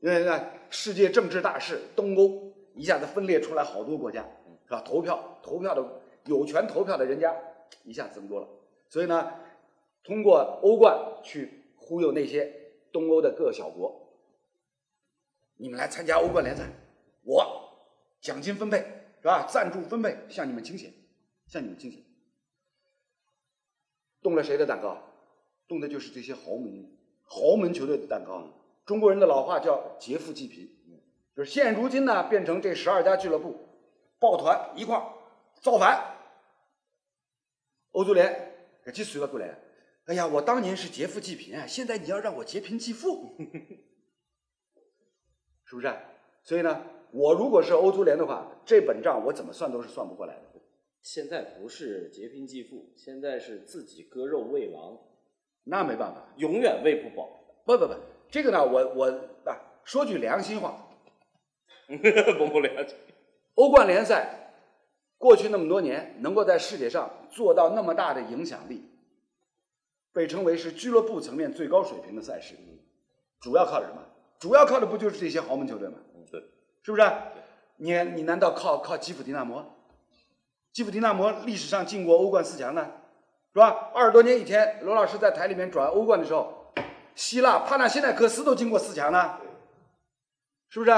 [0.00, 4.26] 因为呢，世界政治大事，东欧一下子分裂出来好多国家，
[4.66, 4.82] 是吧？
[4.84, 5.86] 投票投票的
[6.24, 7.32] 有权投票的人家
[7.84, 8.48] 一下子增多了，
[8.88, 9.32] 所以呢，
[10.02, 12.52] 通过欧冠去忽悠那些
[12.90, 13.94] 东欧的各小国，
[15.56, 16.64] 你们来参加欧冠联赛，
[17.22, 17.60] 我
[18.20, 18.84] 奖金分配
[19.24, 19.48] 是吧？
[19.50, 20.92] 赞助分配向你们倾斜，
[21.46, 22.04] 向你们倾斜。
[24.20, 25.00] 动了谁的蛋糕？
[25.66, 28.46] 动的就是这些豪门豪门球队的蛋糕。
[28.84, 30.68] 中国人的老话叫劫富济贫，
[31.34, 33.66] 就是现如今呢，变成这十二家俱乐部
[34.18, 35.02] 抱团一块
[35.62, 36.18] 造反。
[37.92, 38.52] 欧足联
[38.84, 39.58] 给去随了过来，
[40.04, 43.34] 哎呀，我当年是劫富济贫，现在你要让我劫贫济富，
[45.64, 45.90] 是不是？
[46.42, 46.84] 所以呢，
[47.14, 50.40] 我如果是欧足联的话，这本账我怎么算都是算不过来的。
[51.00, 54.98] 现在不是劫贫济富，现在是自己割肉喂狼，
[55.62, 57.28] 那没办法，永远喂不饱。
[57.64, 57.94] 不不不，
[58.28, 59.06] 这个呢，我我
[59.44, 60.88] 啊，说句良心话，
[61.86, 62.96] 不不良心。
[63.54, 64.52] 欧冠联赛
[65.16, 68.82] 过去那么多年，能够在世界上做到那么大的影响力，
[70.12, 72.56] 被称为是俱乐部层面最高水平的赛事，
[73.40, 74.02] 主要靠的什么？
[74.40, 75.98] 主要靠的不就是这些豪门球队吗？
[76.16, 76.42] 嗯对，
[76.84, 77.02] 是不是？
[77.78, 79.64] 你你难道靠靠基辅迪纳摩？
[80.72, 82.88] 基辅迪纳摩历史上进过欧冠四强呢，
[83.52, 83.90] 是吧？
[83.94, 86.72] 二十多年以前，罗老师在台里面转欧冠的时候，
[87.14, 89.38] 希腊帕纳西奈克斯都进过四强呢，
[90.68, 90.92] 是不是？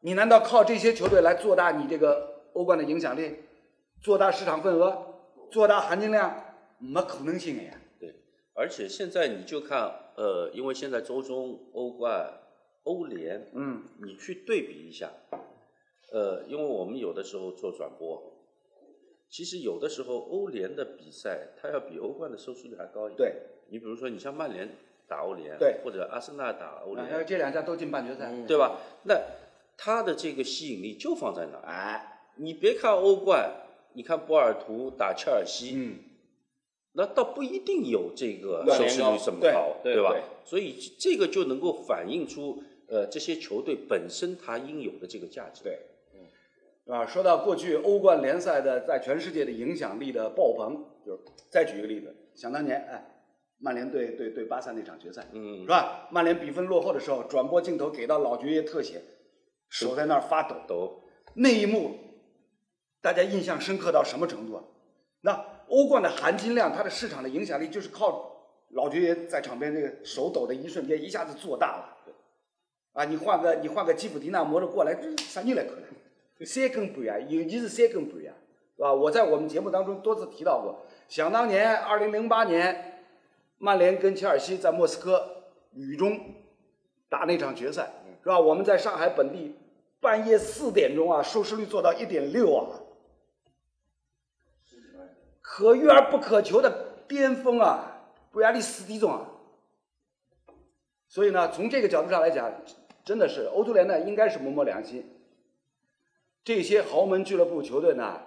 [0.00, 3.38] 你难道靠这些球队来做大你这个欧冠的影响力，
[4.00, 5.14] 做大市场份额，
[5.50, 6.44] 做大含金量？
[6.78, 7.74] 没可能性的呀！
[8.00, 8.12] 对，
[8.54, 12.28] 而且现在你就看，呃，因为现在周中、欧冠、
[12.84, 15.12] 欧联，嗯，你去对比一下，
[16.12, 18.20] 呃，因为我们有的时候做转播，
[19.28, 23.16] 其实有的时候欧联的比赛，它要比欧冠的收视率还高一点。
[23.16, 24.68] 对，你比如说，你像曼联
[25.06, 28.80] 打欧联，对或者阿森纳打欧然后联，这两家都进半决赛，对吧？
[29.04, 29.20] 那
[29.76, 31.64] 它的这个吸引力就放在那儿。
[31.64, 33.48] 哎，你别看欧冠，
[33.94, 35.98] 你看波尔图打切尔西，嗯，
[36.92, 40.14] 那倒不一定有这个收视率这么高，吧对吧？
[40.44, 45.62] 所以这个就能够反映出呃这些球队本身它应有的这个价值。
[45.64, 45.78] 对，
[46.14, 53.02] 嗯啊，说到过去欧冠联赛的在全世界的影响力的爆棚，就是再举一个例子，想当年，哎，
[53.58, 56.06] 曼联对对对巴萨那场决赛，嗯是，吧？
[56.10, 59.00] 曼联比分落后的时候，转播镜头给到老爵爷特写，
[59.70, 61.00] 手在那儿发抖，抖
[61.34, 61.96] 那一幕，
[63.00, 64.64] 大家印象深刻到什么程度啊？
[65.22, 65.32] 那
[65.68, 68.28] 欧冠的含金量，它的市场的影响力，就是靠
[68.72, 71.98] 老爵爷在场边那个手抖的一瞬间，一下子做大了。
[72.92, 75.74] 啊，你换个你换个吉普迪纳摩托过来，这啥人来看？
[76.44, 78.32] 三更半呀，尤其是三更半呀，
[78.76, 78.92] 是吧？
[78.92, 83.04] 我在我们节目当中多次提到过，想当年二零零八年，
[83.58, 86.18] 曼联跟切尔西在莫斯科雨中
[87.08, 88.38] 打那场决赛，是吧？
[88.38, 89.54] 我们在上海本地
[90.00, 92.80] 半夜四点钟啊，收视率做到一点六啊，
[95.40, 98.02] 可遇而不可求的巅峰啊，
[98.32, 99.28] 不亚利四点钟啊。
[101.08, 102.50] 所以呢，从这个角度上来讲，
[103.04, 105.04] 真的是欧足联呢，应该是摸摸良心，
[106.44, 108.20] 这些豪门俱乐部球队呢，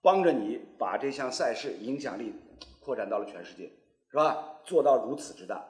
[0.00, 2.34] 帮着你把这项赛事影响力
[2.80, 3.70] 扩展到了全世界，
[4.10, 4.58] 是吧？
[4.64, 5.64] 做到如此之大。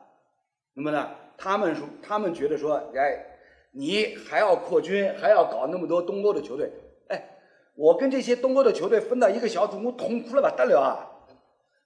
[0.75, 3.27] 那么呢，他们说，他们觉得说，哎，
[3.73, 6.71] 你还要扩军，还要搞那么多东欧的球队，
[7.09, 7.39] 哎，
[7.75, 10.95] 我跟这些东欧的球队分到一个小组，我痛苦了不得了啊！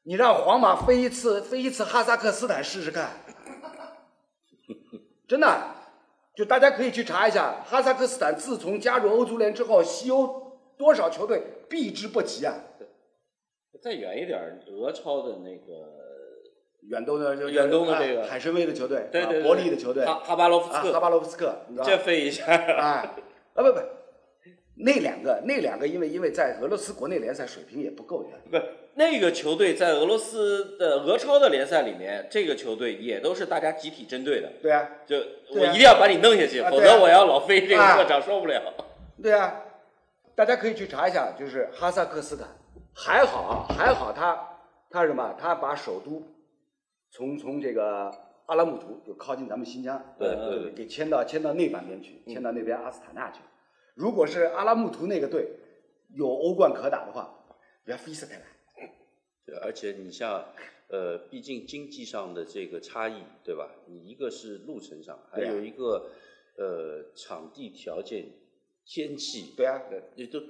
[0.02, 3.10] 你让皇马飞一次，飞一次哈萨克斯坦试试看，
[5.28, 5.46] 真的，
[6.36, 12.54] 就大家可以去查一下，哈萨克斯坦自从加入欧足联之后，西欧多少球队避之不及啊！
[13.82, 15.72] 再远一点儿，俄超的那个，
[16.88, 21.90] 远东的就远东的这个啊海参崴的球队，对对伯利的球队，哈哈巴罗夫斯啊，克，哈巴罗夫斯克，你知道吧？
[21.90, 23.16] 这飞一下，啊，
[23.54, 23.80] 啊不不，
[24.82, 35.18] 那两个那两个，因为因为在俄罗斯国内联赛水平也不够远，不，那个球队在俄罗斯的俄超的联赛里面，这个球队也都是大家集体针对的，对啊，就
[35.54, 38.62] 我一定要把你弄下去，否则我要老飞这个啊特长受不了。
[39.22, 39.62] 对啊，
[40.34, 42.48] 大家可以去查一下，就是哈萨克斯坦，
[42.94, 44.48] 还好啊还好他
[44.90, 45.36] 他是什么？
[45.38, 46.22] 他把首都
[47.10, 48.10] 从从这个
[48.46, 53.40] 阿拉木图就靠近咱们新疆，对对对给迁到迁到那半边去，迁到那边阿斯塔纳去。
[54.00, 55.46] 如果是阿拉木图那个队
[56.14, 57.44] 有欧冠可打的话，
[57.84, 58.42] 不要飞死他了。
[59.44, 60.42] 对，而且你像，
[60.88, 63.68] 呃，毕竟经济上的这个差异，对吧？
[63.86, 66.10] 你一个是路程上，还有一个，
[66.56, 68.24] 呃，场地条件、
[68.86, 69.82] 天气，对啊，
[70.14, 70.40] 也都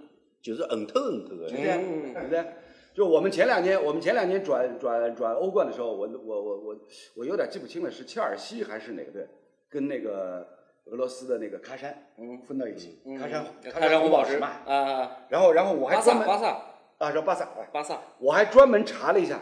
[0.40, 1.48] 就是嗯透嗯透的。
[1.48, 2.46] 是这样，嗯对不对？
[2.94, 6.80] 就我们前两年，我们前两年转转转欧冠的时候，我我我我
[7.16, 9.26] 我有点记不清了，是切尔西还是哪个队
[9.68, 10.46] 跟那个
[10.86, 12.40] 俄罗斯的那个喀山嗯。
[12.42, 13.18] 分到一起，嗯。
[13.18, 14.38] 喀山喀山红宝石。
[14.38, 14.48] 嘛。
[14.66, 16.66] 啊，然后然后我还专门巴萨。
[16.98, 17.68] 啊，说巴萨，哎。
[17.72, 19.40] 巴萨，我还专门查了一下，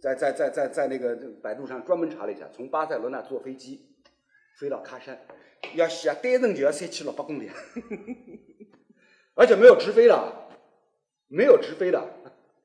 [0.00, 3.96] 在在在在在那个百度上专门查了一下，从巴塞罗那坐飞机
[4.58, 5.18] 飞到喀山，
[5.74, 7.50] 要下单程就要三千六百公里，
[9.34, 10.48] 而且没有直飞的，
[11.28, 12.02] 没有直飞的。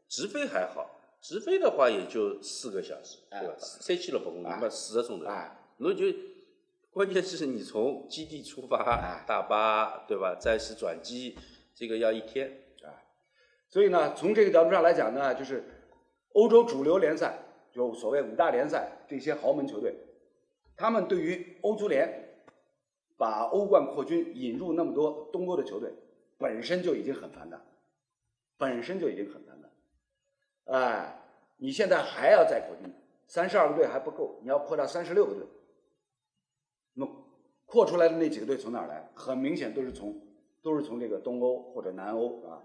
[0.07, 3.55] 直飞还好，直飞的话也就四个小时，对吧？
[3.55, 3.57] 哎？
[3.59, 5.25] 三千六百公里，哎那四个钟头。
[5.25, 6.05] 哎，那就
[6.95, 10.33] 关键是你从基地出发，大巴，对吧？
[10.39, 11.37] 再是转机，
[11.73, 12.49] 这个要一天
[12.83, 12.87] 啊。
[13.67, 15.61] 所以呢，从这个角度上来讲呢，就是
[16.31, 17.37] 欧洲主流联赛，
[17.69, 19.93] 就所谓五大联赛这些豪门球队，
[20.77, 22.29] 他们对于欧足联
[23.17, 25.91] 把欧冠扩军引入那么多东欧的球队，
[26.37, 27.61] 本身就已经很烦的，
[28.57, 29.69] 本身就已经很烦的。
[30.73, 31.21] 哎，
[31.57, 32.89] 你现在还要再扩军，
[33.27, 35.45] 三十二个队还不够，你要扩到三十六个队。
[37.75, 39.05] 扩出来的那几个队从哪儿来？
[39.13, 40.15] 很明显都是从
[40.63, 42.63] 都是从这个东欧或者南欧啊，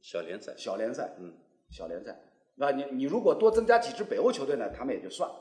[0.00, 1.32] 小联赛，小联赛，嗯，
[1.68, 2.16] 小联赛。
[2.54, 5.34] 那你你如果多增加几支北欧球队呢，他们也就算了。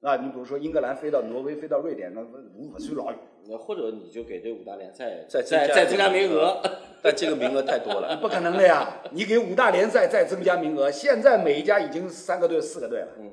[0.00, 2.20] 啊，你比如说英格兰飞到挪威，飞到瑞典，那
[2.56, 6.60] 无法随老远，那或者你就给这五大联赛再再再增加名额，
[7.02, 8.16] 但这个名额太多了。
[8.20, 9.00] 不可能的呀！
[9.12, 13.32] 你给五大联赛再增加名额，现在每一家已经三个队、四个队了，嗯，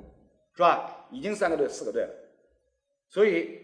[0.55, 1.07] 是吧？
[1.11, 2.09] 已经三个队、四个队了，
[3.09, 3.59] 所以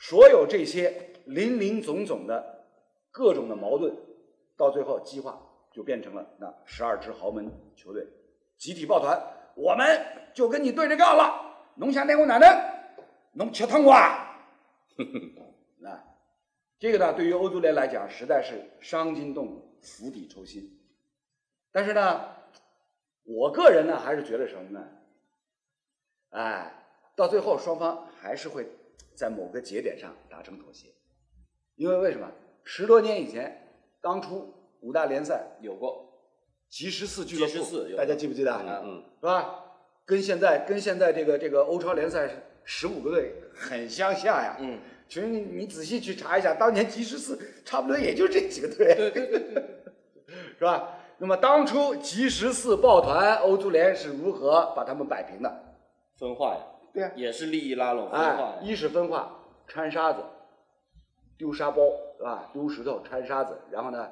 [0.00, 2.64] 所有这些林林总总的
[3.10, 3.94] 各种的矛盾，
[4.56, 5.38] 到最后激化，
[5.70, 8.06] 就变成了那十二支豪门球队
[8.56, 9.22] 集体抱团，
[9.54, 9.86] 我们
[10.32, 11.74] 就跟你对着干了。
[11.76, 12.48] 侬想拿我哪能？
[13.32, 14.26] 侬吃汤瓜？
[15.78, 16.02] 那
[16.78, 20.80] 这个呢，对于欧足联来讲，实在是伤筋动骨、釜底抽薪。
[21.70, 22.36] 但是呢，
[23.24, 24.88] 我个人呢，还是觉得什么呢？
[26.30, 26.72] 哎，
[27.14, 28.66] 到最后双方还是会
[29.20, 30.88] 在某个节点上达成妥协，
[31.76, 32.26] 因为为什么？
[32.64, 33.68] 十多年以前，
[34.00, 36.10] 当初五大联赛有过，
[36.70, 38.50] 吉十四俱乐部，G14 有大家记不记得？
[38.50, 39.62] 嗯嗯，是吧？
[40.06, 42.30] 跟现在跟现在这个这个欧超联赛
[42.64, 44.56] 十五个队很相像呀。
[44.58, 49.64] 嗯，其实你你仔细去查一下，当年吉十四差不多也就这几个队，对对对对，
[50.58, 50.98] 是吧？
[51.18, 55.76] 那么当初吉十四抱团，欧足联是如何把他们摆平的？
[56.16, 56.60] 分化呀，
[56.92, 60.22] 对呀、也是利益拉拢分化哎呀，，一是分化，掺沙子，
[61.36, 61.82] 丢沙包，
[62.16, 62.50] 是吧？
[62.52, 64.10] 丢石头，掺沙子，然后呢，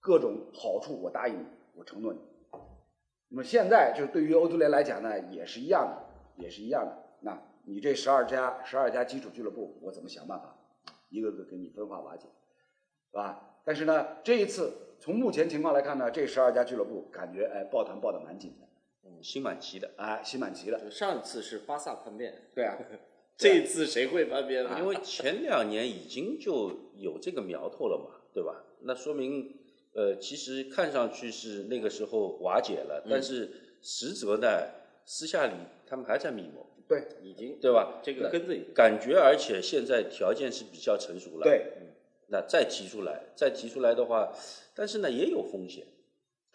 [0.00, 2.20] 各种好处我答应你，我承诺你。
[3.28, 6.96] 那么现在就是对于欧足联来讲呢，也是一样的，也是一样的。
[7.20, 10.56] 那你这十二家十二家基础俱乐部，我怎么想办法
[11.08, 12.28] 一个个给你分化瓦解，
[13.10, 13.58] 是吧？
[13.64, 18.65] 但是呢，这一次从目前情况来看呢，这十二家俱乐部感觉哎抱团抱得蛮紧的，
[19.22, 19.90] 心满齐的。
[19.96, 20.80] 啊心满齐了。
[20.80, 22.76] 就上一次是巴萨叛变，对啊，
[23.36, 24.76] 这次谁会叛变呢？
[24.78, 28.64] 因为前两年已经就有这个苗头了嘛，对吧？
[28.80, 29.54] 那说明，
[29.92, 33.50] 呃，其实看上去是那个时候瓦解了，但是
[33.82, 34.48] 实则呢，
[35.04, 35.54] 私下里
[35.86, 38.00] 他们还在密谋，对已经对吧？
[38.02, 41.44] 这个根子已经感觉，而且现在条件是比较成熟了。
[41.44, 41.72] 对，
[42.28, 44.32] 那再提出来，再提出来的话，
[44.74, 45.84] 但是呢也有风险，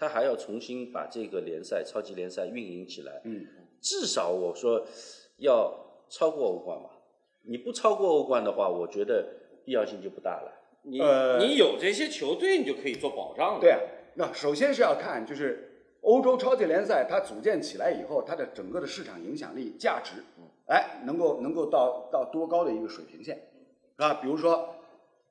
[0.01, 3.21] 他还要重新把这个联赛、超级联赛运营起来。
[3.23, 3.45] 嗯，
[3.79, 4.83] 至少我说
[5.37, 5.71] 要
[6.09, 6.89] 超过欧冠嘛。
[7.43, 9.23] 你不超过欧冠的话，我觉得
[9.63, 10.51] 必要性就不大了。
[10.81, 13.59] 你呃你有这些球队，你就可以做保障了。
[13.61, 13.79] 对啊，
[14.15, 20.23] 那首先是要看就是欧洲超级联赛它组建起来以后，它的整个的市场影响力、价值，
[20.65, 23.35] 哎，能够能够到到多高的一个水平线，
[23.95, 24.15] 是吧？
[24.15, 24.73] 比如说，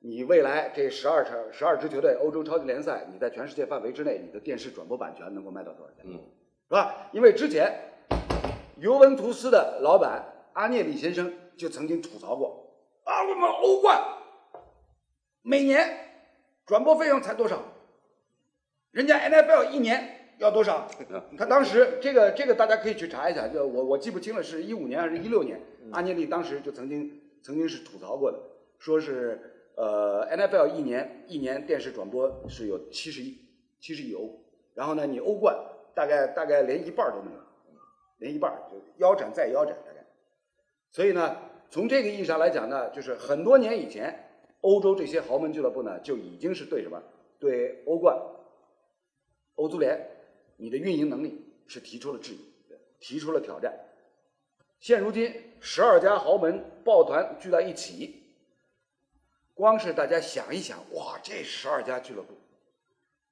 [0.02, 6.04] 你未来这十二场十二支球队欧洲超级联赛，你在全世界范围之内，你的电视转播版权能够卖到多少钱？
[6.06, 6.12] 嗯，
[6.68, 7.10] 是吧？
[7.12, 7.70] 因为之前
[8.78, 12.66] 尤文图斯的老板阿涅里先生就曾经吐槽过
[13.04, 14.02] 啊，我们欧冠
[15.42, 15.86] 每年
[16.64, 17.62] 转播费用才多少？
[18.92, 20.88] 人家 NFL 一年要多少？
[21.36, 25.60] 他当时这个这个大家可以去查一下，就我我记不清了，是一五年还是一六年？
[25.92, 28.38] 阿涅利当时就曾经曾经是吐槽过的，
[28.78, 33.38] 说是呃 NFL 一年一年电视转播是有七十亿
[33.80, 34.38] 七十亿欧，
[34.74, 35.58] 然后呢你欧冠
[35.94, 37.40] 大概大概连一半都没有，
[38.18, 40.04] 连一半就腰斩再腰斩大概。
[40.90, 41.34] 所以呢，
[41.70, 44.14] 从这个意义上来讲呢，就是很多年以前，
[44.60, 47.02] 欧洲这些豪门俱乐部呢就已经是对什么
[47.38, 48.20] 对欧冠、
[49.54, 49.98] 欧足联
[50.58, 52.40] 你的运营能力是提出了质疑，
[52.98, 53.74] 提出了挑战。
[54.78, 58.19] 现如今，十二家豪门抱团聚在一起，
[59.60, 62.32] 光是大家想一想，哇，这十二家俱乐部，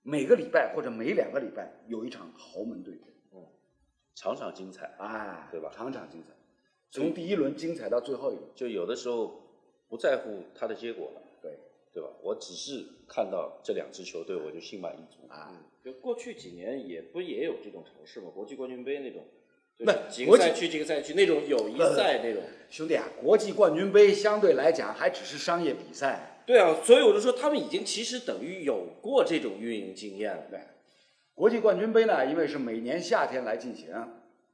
[0.02, 3.42] 每个礼拜或者每两个礼拜有一场豪门对决，嗯
[4.14, 4.94] 场场精彩。
[4.98, 6.34] 哎，对吧场场精彩，
[6.90, 9.40] 从第一轮精彩到最后一轮，就有的时候
[9.88, 11.58] 不在乎它的结果了，对，
[11.94, 12.10] 对吧？
[12.22, 15.26] 我只是看到这两支球队，我就心满意足。
[15.32, 15.50] 啊，
[15.82, 18.28] 就过去几年也不也有这种尝试吗？
[18.34, 19.37] 国际冠军杯那种，就
[19.78, 22.42] 那是几国际个赛区几个赛区那种友谊赛那种。
[22.70, 30.42] 兄弟啊，国际冠军杯相对来讲还只是商业比赛，对啊，所以我就说他们已经其实等于有过这种运营经验了。
[30.50, 30.60] 对，
[31.34, 33.86] 国际冠军杯呢，因为是每年夏天来进行，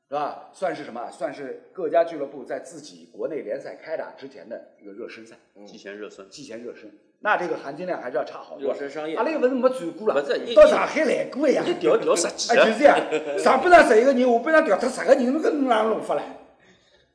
[0.09, 0.49] 是吧？
[0.53, 1.11] 算是什么？
[1.11, 5.35] 算是各家俱乐部在自己国内联赛开打之前的一个热身赛，
[5.67, 6.89] 季前热身，季前热身。
[7.25, 8.71] 那这个含金量还是要差好多。
[8.71, 10.23] 热身商业阿拉又不是没转过了，
[10.55, 11.63] 到上海来过呀。
[11.67, 16.23] 一调调十几哎，就个是这样，上半场十一个人，下半场调脱十个人，那个哪能弄法嘞？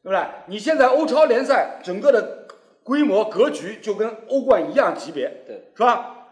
[0.01, 0.19] 对不对？
[0.47, 2.47] 你现在欧超联赛整个的
[2.83, 6.25] 规模格局就跟欧冠一样级别，对，是吧？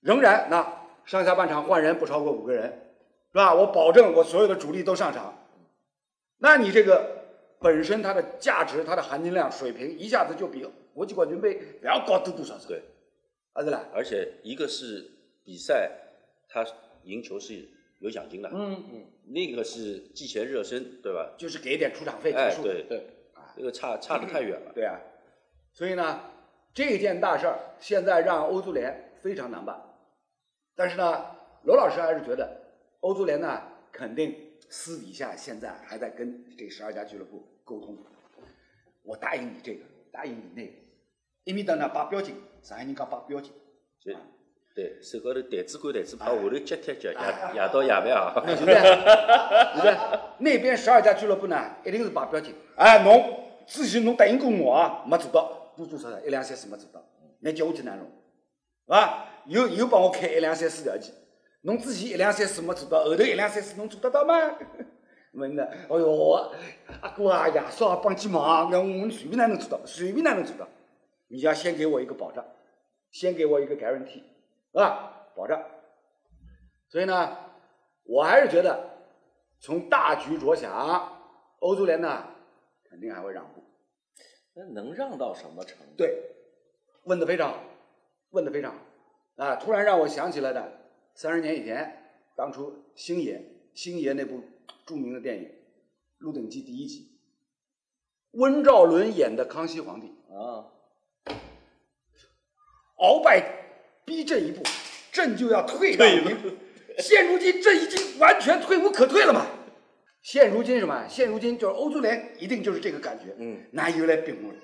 [0.00, 0.66] 仍然那
[1.04, 2.64] 上下半场换人不超过五个人，
[3.30, 3.54] 是吧？
[3.54, 5.38] 我保证我所有的主力都上场，
[6.38, 7.21] 那你这个
[7.62, 12.82] 本身它的价值、它的含金量、水平一下子就比国际冠军杯不要高多多少少，对，
[13.52, 15.10] 啊，对啦，而且一个是
[15.44, 15.90] 比赛，
[16.48, 16.66] 它
[17.04, 17.68] 赢球是
[18.00, 21.32] 有奖金的，嗯，嗯，另一个是季前热身，对吧？
[21.38, 22.82] 就是给点出场费结哎，束，对。
[22.88, 23.06] 对，
[23.56, 24.72] 这个差差得太远了。
[24.74, 24.98] 对啊，
[25.72, 26.20] 所以呢，
[26.74, 29.80] 这件大事儿现在让欧足联非常难办。
[30.74, 31.26] 但是呢，
[31.64, 32.50] 罗老师还是觉得
[33.00, 34.34] 欧足联呢肯定
[34.72, 37.94] 私底下现在还在跟这十二家俱乐部沟通。
[39.02, 40.72] 我答应你这个，答应你那个。
[41.44, 43.52] 一面搭呢摆标金，上海人讲摆标金，
[44.00, 44.12] 就
[44.74, 48.32] 对，手高头台子管台子把，下头脚踢脚，夜夜到夜饭啊。
[48.46, 48.74] 对 不对？
[48.74, 50.20] 对不对？
[50.38, 52.54] 那边十二家俱乐部呢，一定是摆标金。
[52.76, 57.04] 哎，侬之前侬答应过我啊，没做到，多多少少一两三四没做到，
[57.40, 58.06] 那叫我去哪弄？
[58.06, 59.28] 是吧？
[59.44, 61.12] 又又帮我开一两三四条件，
[61.62, 64.34] 侬之前一两三四没做到，后头一两三四侬做得到吗？
[65.34, 66.52] 问的，哎哟，
[67.00, 69.86] 阿哥啊，爷叔啊，帮起忙，那我们随便哪能做到？
[69.86, 70.68] 随便哪能做到？
[71.28, 72.44] 你要先给我一个保障，
[73.10, 74.22] 先给我一个 guarantee，
[74.72, 75.28] 是吧？
[75.34, 75.62] 保障。
[76.88, 77.36] 所以呢，
[78.04, 78.90] 我还是觉得，
[79.58, 81.18] 从大局着想，
[81.60, 82.24] 欧足联呢
[82.90, 83.64] 肯定还会让步。
[84.54, 85.94] 那能让到什么程度？
[85.96, 86.22] 对，
[87.04, 87.64] 问的非常好，
[88.32, 88.78] 问的非常好
[89.42, 89.56] 啊！
[89.56, 90.81] 突然让我想起来的，
[91.14, 93.44] 三十年以前，当初星爷
[93.74, 94.42] 星爷那部
[94.86, 95.44] 著名的电影
[96.18, 97.08] 《鹿鼎记》第一集，
[98.32, 100.66] 温兆伦演的康熙皇帝，啊，
[102.98, 103.44] 鳌拜
[104.04, 104.62] 逼朕一步，
[105.12, 106.58] 朕就要退让您。
[106.98, 109.46] 现如今朕已经完全退无可退了嘛。
[110.22, 111.08] 现如今什么？
[111.08, 113.34] 现如今就是欧足联一定就是这个感觉。
[113.38, 114.58] 嗯，那有来逼我了，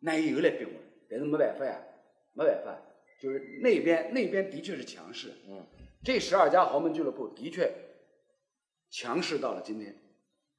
[0.00, 0.80] 那有来逼我了。
[1.08, 1.80] 但是没办法呀，
[2.34, 2.78] 没办法，
[3.18, 5.32] 就是那边那边的确是强势。
[5.48, 5.66] 嗯，
[6.04, 7.72] 这十二家豪门俱乐部的确
[8.90, 9.94] 强势到了今天。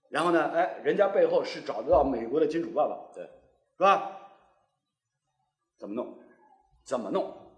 [0.10, 3.30] 然后呢，哎，人家背后是找得到美国的金主爸爸，对，是
[3.78, 4.16] 吧？
[5.78, 6.18] 怎么弄？
[6.84, 7.54] 怎么弄？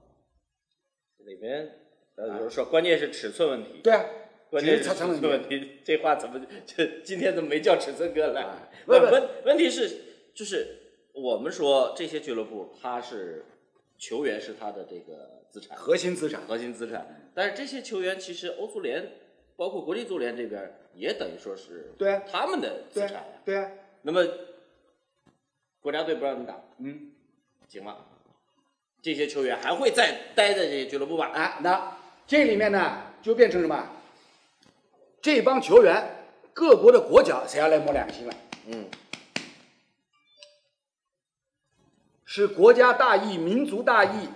[1.19, 1.77] 里边
[2.15, 4.05] 呃，有人说关键是尺寸问题，对啊，
[4.49, 8.69] 关键是尺寸问题，这话怎么这今天怎么没叫尺寸哥来哎？
[8.85, 10.01] 问问问题是
[10.35, 10.77] 就是
[11.13, 13.45] 我们说这些俱乐部，它是
[14.01, 16.41] 球员是他的这个资产，核心资产。
[16.47, 17.29] 核心资产。
[17.35, 19.07] 但是这些球员其实欧足联
[19.55, 23.25] 包括国际足联这边也等于说是对啊他们的资产呀。
[23.35, 23.69] 啊，对啊，
[24.01, 24.25] 那么
[25.79, 27.11] 国家队不让你打，嗯，
[27.69, 27.97] 行吗？
[29.03, 31.27] 这些球员还会再待在这些俱乐部吧？
[31.27, 33.87] 啊，那这里面呢就变成什么？
[35.21, 36.03] 这帮球员
[36.53, 38.33] 各国的国脚谁要来摸良心了？
[38.65, 38.85] 嗯，
[42.33, 44.29] 是国家大义、民族大义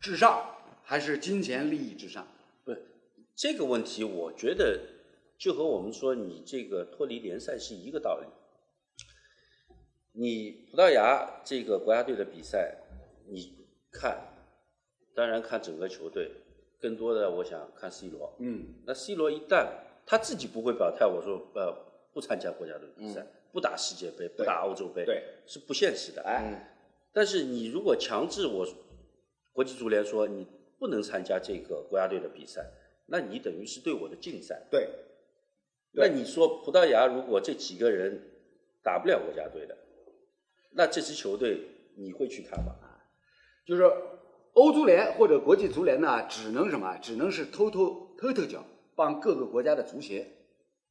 [0.00, 2.26] 至上，还是金钱利益至上？
[2.64, 2.74] 不，
[3.36, 4.80] 这个问题我觉得
[5.36, 8.26] 就和我们说你这个脱离联赛是一个道理。
[10.12, 12.74] 你葡萄牙这个国家队的比赛，
[13.28, 14.18] 你看，
[15.14, 16.30] 当然看整个球队，
[16.80, 18.34] 更多的我想看 C 罗。
[18.38, 19.68] 嗯，那 C 罗一旦
[20.06, 21.70] 他自己不会表态，我说呃
[22.14, 26.20] 不参加国家队比赛，不打世界杯，不打欧洲杯，对，是不现实的。
[26.22, 26.76] 哎，
[27.12, 28.66] 但是你如果强制我
[29.52, 30.44] 国际足联说你
[30.76, 32.68] 不能参加这个国家队的比赛，
[33.06, 34.66] 那你等于是对我的禁赛。
[34.72, 34.90] 对，
[35.92, 38.20] 那你说葡萄牙如果这几个人
[38.82, 39.78] 打不了国家队的，
[40.72, 41.60] 那这支球队
[41.96, 42.74] 你会去看吗？
[43.64, 43.84] 就是
[44.54, 46.98] 欧足联或者国际足联呢，只能什么？
[46.98, 48.64] 只能是偷偷偷偷脚，
[48.96, 50.26] 帮各个国家的足协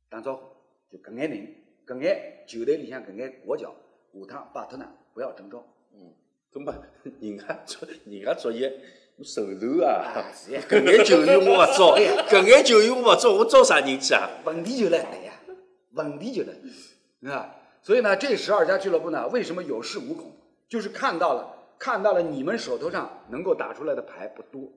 [0.10, 0.44] 打招呼，
[0.90, 1.56] 就搿眼人，
[1.86, 3.74] 搿眼球队里向搿眼国脚，
[4.14, 5.64] 下趟拜托呢不要征召。
[6.52, 6.76] 根本
[7.20, 8.72] 人家作人家作业
[9.24, 10.24] 手头啊
[10.70, 11.96] 搿眼球员我勿招，
[12.28, 14.30] 搿眼球员我勿招，我招啥人去啊？
[14.46, 15.34] 问题就来了呀，
[15.94, 16.54] 问题就来
[17.22, 20.32] 了，啊，所以呢，这十二家俱乐部呢，为什么有恃无恐？
[20.70, 24.72] 就是看到了，看到了你们手头上能够打出来的牌不多，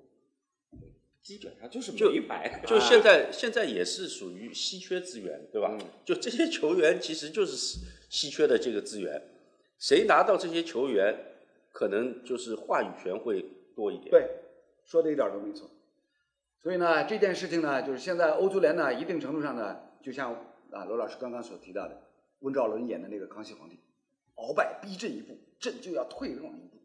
[1.26, 5.76] 基本上就是就没牌，就现在现在也是属于稀缺资源，对吧？
[6.04, 9.20] 就这些球员其实就是稀稀缺的这个资源，
[9.76, 11.12] 谁拿到这些球员，
[11.72, 14.08] 可能就是话语权会多一点。
[14.08, 14.30] 对，
[14.84, 15.68] 说的一点都没错。
[16.62, 20.32] 所以呢，这件事情呢，就是现在欧足联呢，一定程度上呢，就像
[20.70, 22.02] 啊罗老师刚刚所提到的，
[22.38, 23.80] 温兆伦演的那个康熙皇帝，
[24.36, 26.78] 鳌拜逼朕一步，朕就要退让一步。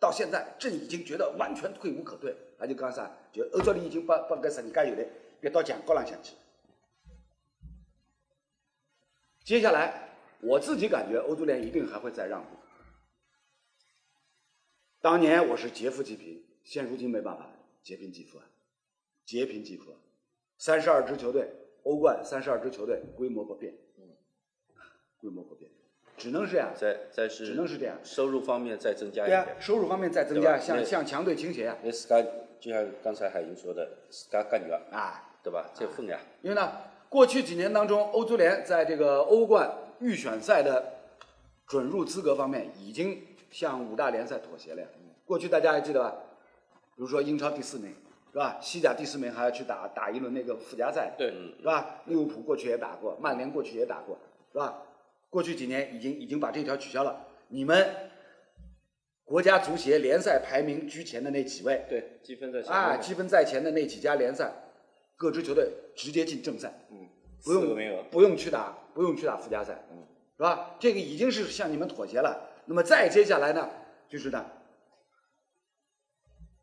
[0.00, 5.08] 到现在，朕已经觉得完全退无可退，他就讲啥，就欧洲里已经把把搿十二家球队
[5.40, 6.34] 逼到墙角浪向去。
[9.42, 10.10] 接下来，
[10.42, 12.50] 我自己感觉欧足联一定还会再让步。
[15.00, 17.50] 当年我是劫富济贫，现如今没办法，
[17.82, 18.44] 劫贫济富啊，
[19.24, 19.98] 劫贫济富啊。
[20.58, 21.50] 三十二支球队，
[21.84, 23.74] 欧冠三十二支球队，规模不变，
[25.18, 25.70] 规模不变，
[26.20, 26.68] 只能是这样。
[26.76, 29.56] 再再是只能是这样收入方面再增加一点。
[29.58, 32.22] 收入方面再增加，向向强队倾斜呀、那自家
[32.60, 35.26] 就像刚才海英说的，自家干肉，啊。
[35.42, 35.70] 对吧？
[35.74, 36.20] 这分呀。
[36.42, 36.70] 因为呢，
[37.08, 40.84] 过去几年当中，欧足联在这个欧冠预选赛的
[41.66, 44.88] 准入资格方面，已经向五大联赛妥协了呀。
[45.24, 46.14] 过去大家还记得吧？
[46.94, 47.94] 比如说英超第四名，
[48.32, 48.58] 是吧？
[48.60, 52.02] 西甲第四名还要去打打一轮那个附加赛，对，是吧？
[52.04, 54.18] 利物浦过去也打过，曼联过去也打过，
[54.52, 54.82] 是吧？
[55.30, 57.26] 过去几年已经已经把这条取消了。
[57.48, 58.10] 你们
[59.24, 64.52] 国家足协联赛排名居前的那几位，对，积分在前啊，积分在前的那几家联赛，
[65.16, 67.08] 各支球队直接进正赛，嗯，
[67.44, 70.04] 不用不用去打不用去打附加赛，嗯，
[70.36, 70.74] 是吧？
[70.80, 72.48] 这个已经是向你们妥协了。
[72.66, 73.70] 那么再接下来呢，
[74.08, 74.44] 就是呢，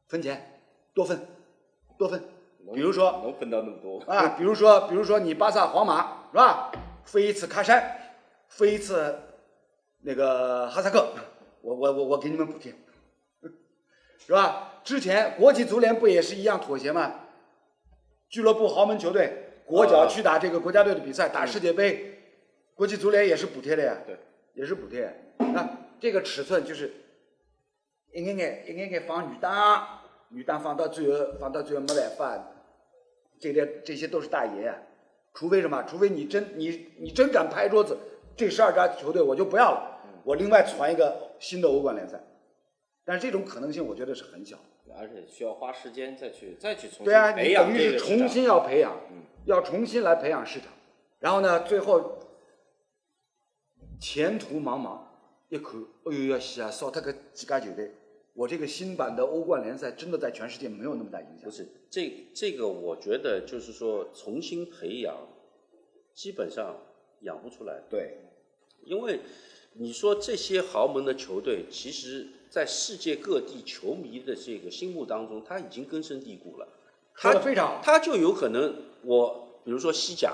[0.07, 0.59] 分钱，
[0.93, 1.19] 多分，
[1.97, 2.21] 多分。
[2.73, 6.69] 比如说能分到那么多，啊，比如说，比如说你巴萨、皇马是吧？
[7.05, 8.06] 飞一次喀山，
[8.49, 9.15] 飞一次
[10.01, 11.13] 那个哈萨克，
[11.61, 12.73] 我我我我给你们补贴，
[14.17, 14.81] 是吧？
[14.83, 17.21] 之前国际足联不也是一样妥协吗？
[18.29, 22.19] 俱乐部豪门球队国脚去打这个国家队的比赛，打世界杯，
[22.73, 24.17] 国际足联也是补贴的呀，对，
[24.53, 25.33] 也是补贴。
[25.37, 25.69] 那
[25.99, 26.93] 这个尺寸就是
[28.13, 29.85] 一眼眼一眼眼放女单，
[30.29, 32.47] 女单放到最后，放到最后没办法，
[33.39, 34.77] 这些这些都是大爷呀、
[35.33, 35.83] 除非什么？
[35.83, 37.97] 除非你真你你真敢拍桌子，
[38.37, 42.21] 这十二家球队我就不要了，我另外传一个新的欧冠联赛。
[43.03, 44.57] 但是这种可能性我觉得是很小。
[44.99, 50.69] 而且需要花时间再去再去重新对啊，等于是重新要培养，嗯要重新来培养市场。
[51.19, 52.17] 然后呢，最后
[53.99, 54.99] 前途茫茫，
[55.49, 57.91] 一看，哎呦要死啊，少脱个几家球队，
[58.33, 61.51] 我这个新版的欧冠联赛真的在全世界没有那么大影响不。
[61.51, 65.15] 是这这个，我觉得就是说重新培养，
[66.15, 66.75] 基本上
[67.21, 67.81] 养不出来。
[67.89, 68.17] 对，
[68.83, 69.19] 因为
[69.73, 76.67] 你说这些豪门的球队，其实在世界各地球迷的这个心目当中，他已经根深蒂固了。
[77.15, 77.81] 说他非常好。
[77.83, 80.33] 他就有可能，我比如说西甲，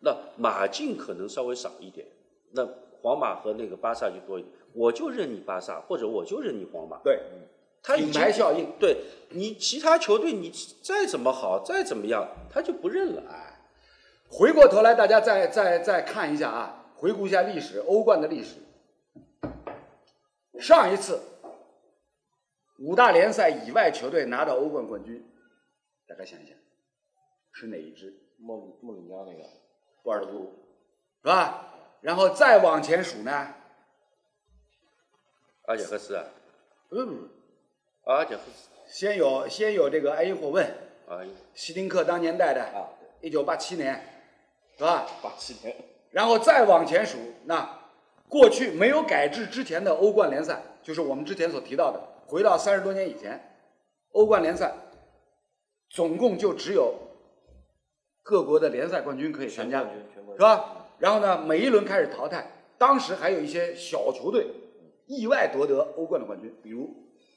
[0.00, 2.06] 那马竞可能稍微少一点，
[2.52, 2.66] 那
[3.00, 6.98] 皇马和那个巴萨就多一点，我就认你巴萨，或者我就认你皇马。
[7.02, 7.38] 对，品
[7.82, 8.66] 他已经牌效应。
[8.78, 8.98] 对
[9.30, 10.50] 你其他球队你
[10.82, 13.22] 再怎么好再怎么样，他就不认了。
[13.28, 13.53] 哎，
[14.36, 18.56] 回过头来，大家再再再看一下啊，回顾一下历史，欧冠的历史。
[20.58, 21.20] 上一次
[22.80, 25.24] 五大联赛以外球队拿到欧冠冠军，
[26.08, 26.56] 大家想一想，
[27.52, 28.12] 是哪一支？
[28.36, 29.48] 莫里莫里尼奥那个，
[30.02, 30.52] 波尔图，
[31.22, 31.72] 是吧？
[32.00, 33.30] 然后再往前数呢，
[35.66, 36.24] 阿贾克斯啊，
[36.88, 37.28] 不不不，
[38.10, 40.66] 阿贾克斯，先有先有这个埃因霍温，
[41.08, 41.22] 啊，
[41.54, 44.13] 希丁克当年带的，啊，一九八七年，
[44.76, 45.06] 是吧？
[45.22, 45.74] 八七年，
[46.10, 47.80] 然后再往前数，那
[48.28, 53.56] 过去没有改制之前的欧冠联赛，就是我们之前所提到的，回到三十多年以前，
[54.12, 54.74] 欧冠联赛
[55.90, 56.94] 总共就只有
[58.22, 60.88] 各国的联赛冠军可以参加，是吧？
[60.98, 64.46] 然后呢，每一轮开始淘汰，当时还有一些小球队
[65.06, 66.88] 意外夺得欧冠的冠军，比如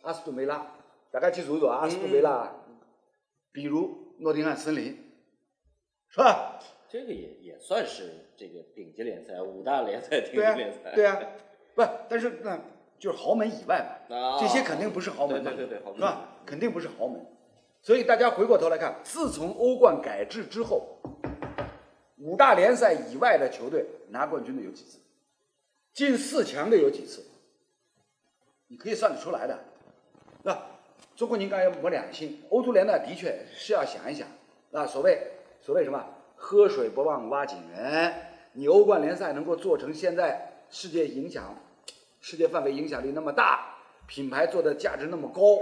[0.01, 0.65] 阿斯顿维拉，
[1.11, 2.51] 大家去数数啊，阿斯顿维拉，
[3.51, 4.97] 比如诺丁汉森林，
[6.09, 6.59] 是吧？
[6.89, 11.19] 这个也也算是这个顶级联赛，五大联赛顶级联赛。，对啊，
[11.75, 12.59] 不，但是那
[12.97, 16.35] 就是豪门以外嘛，啊这些肯定不是豪门嘛，对对对对豪门是吧？
[16.45, 17.19] 肯定不是豪门。
[17.81, 20.97] 所以大家回过头来看，自从欧冠改制之后，
[22.17, 24.99] 五大联赛以外的球队拿冠军的有几次？
[25.93, 27.23] 进四强的有几次？
[28.67, 29.57] 你可以算得出来的。
[30.43, 30.57] 那
[31.15, 34.27] 中国人刚才没良心，欧足联呢的确是要想一想，
[34.71, 35.19] 那，所谓
[35.61, 36.03] 所谓什么
[36.37, 38.13] 喝水不忘挖井人，
[38.53, 41.53] 你欧冠联赛能够做成现在世界影响、
[42.21, 43.75] 世界范围影响力那么大，
[44.07, 45.59] 品牌做的价值那么高，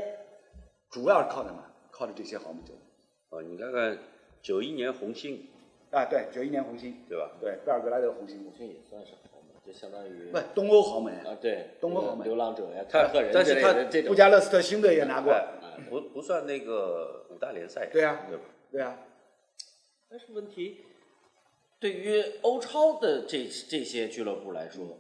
[0.90, 1.64] 主要是靠什么？
[1.92, 3.40] 靠的这些豪门球队。
[3.40, 3.98] 啊，你看看
[4.42, 5.48] 九一年红星，
[5.92, 7.32] 啊，对，九一年红星，对吧？
[7.40, 13.74] 对，贝尔格莱德红星，红星也算是豪门，就相当于不，东欧豪门，啊，对，东欧豪门流浪者呀，他凯特人但是他
[14.08, 15.48] 布加勒斯特星队也拿过，哎
[15.90, 17.88] 不不算那个五大联赛。
[17.92, 18.44] 对啊对吧？
[18.72, 18.98] 对啊，
[20.18, 20.78] 但是问题，
[21.78, 24.98] 对于欧超的这这些俱乐部来说，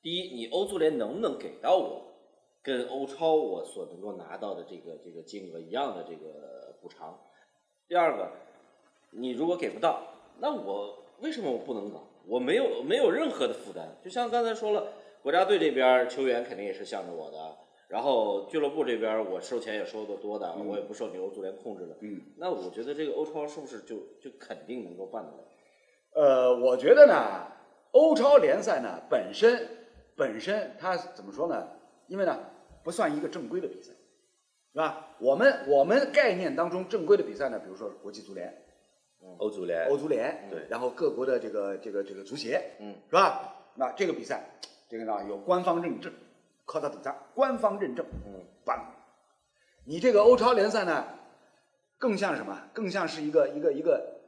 [0.00, 2.06] 第一，你欧足联能不能给到我
[2.62, 7.20] 跟欧超我所能够拿到的这个这个金额一样的这个补偿？
[7.88, 8.32] 第二个，
[9.10, 10.02] 你如果给不到，
[10.38, 12.02] 那我为什么我不能搞？
[12.26, 17.58] 我没有没有任何的负担，就像刚才说了，国家队这边球员肯定也是向着我的。
[17.90, 21.96] 然后俱乐部这边我收钱也收的多的，我也不受你欧足联控制的。
[22.00, 26.22] 嗯，那我觉得这个欧超是不是就就肯定能够办得到？
[26.22, 27.48] 呃，我觉得呢，
[27.90, 29.66] 欧超联赛呢本身
[30.16, 31.68] 本身它怎么说呢？
[32.06, 32.38] 因为呢
[32.84, 33.92] 不算一个正规的比赛，
[34.72, 35.08] 是吧？
[35.18, 38.56] 我们我们概念当中正规的比赛呢，比如说国际足联、
[39.38, 43.56] 欧足联欧足联，对然后各国的这个这个这个足协，嗯，是吧？
[43.74, 44.44] 那这个比赛，
[44.88, 46.12] 这个呢有官方认证，
[46.70, 48.94] 靠它底下官方认证，嗯，棒。
[49.84, 51.04] 你这个欧超联赛呢，
[51.98, 52.56] 更像什么？
[52.72, 54.20] 更像是一个一个一个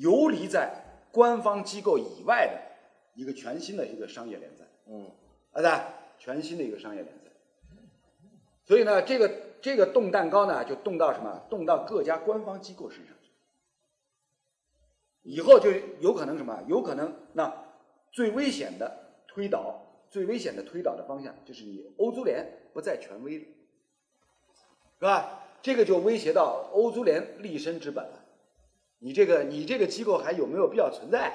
[0.00, 0.72] 游离在
[1.12, 5.10] 官方机构以外的一个全新的一个商业联赛，嗯，
[5.52, 5.70] 啊对，
[6.18, 7.24] 全新的一个商业联赛。
[8.64, 9.30] 所以呢，这个
[9.60, 11.42] 这个动蛋糕呢，就动到什么？
[11.50, 13.30] 动到各家官方机构身上去。
[15.22, 16.62] 以后就有可能什么？
[16.66, 17.52] 有可能那
[18.10, 18.96] 最危险的
[19.28, 19.82] 推导，
[20.12, 23.44] 最危险的推导的方向就是你欧足联不再权威了，
[25.00, 25.48] 是吧？
[25.62, 28.22] 这个就威胁到欧足联立身之本了。
[28.98, 31.32] 你这个你这个机构还有没有必要存在？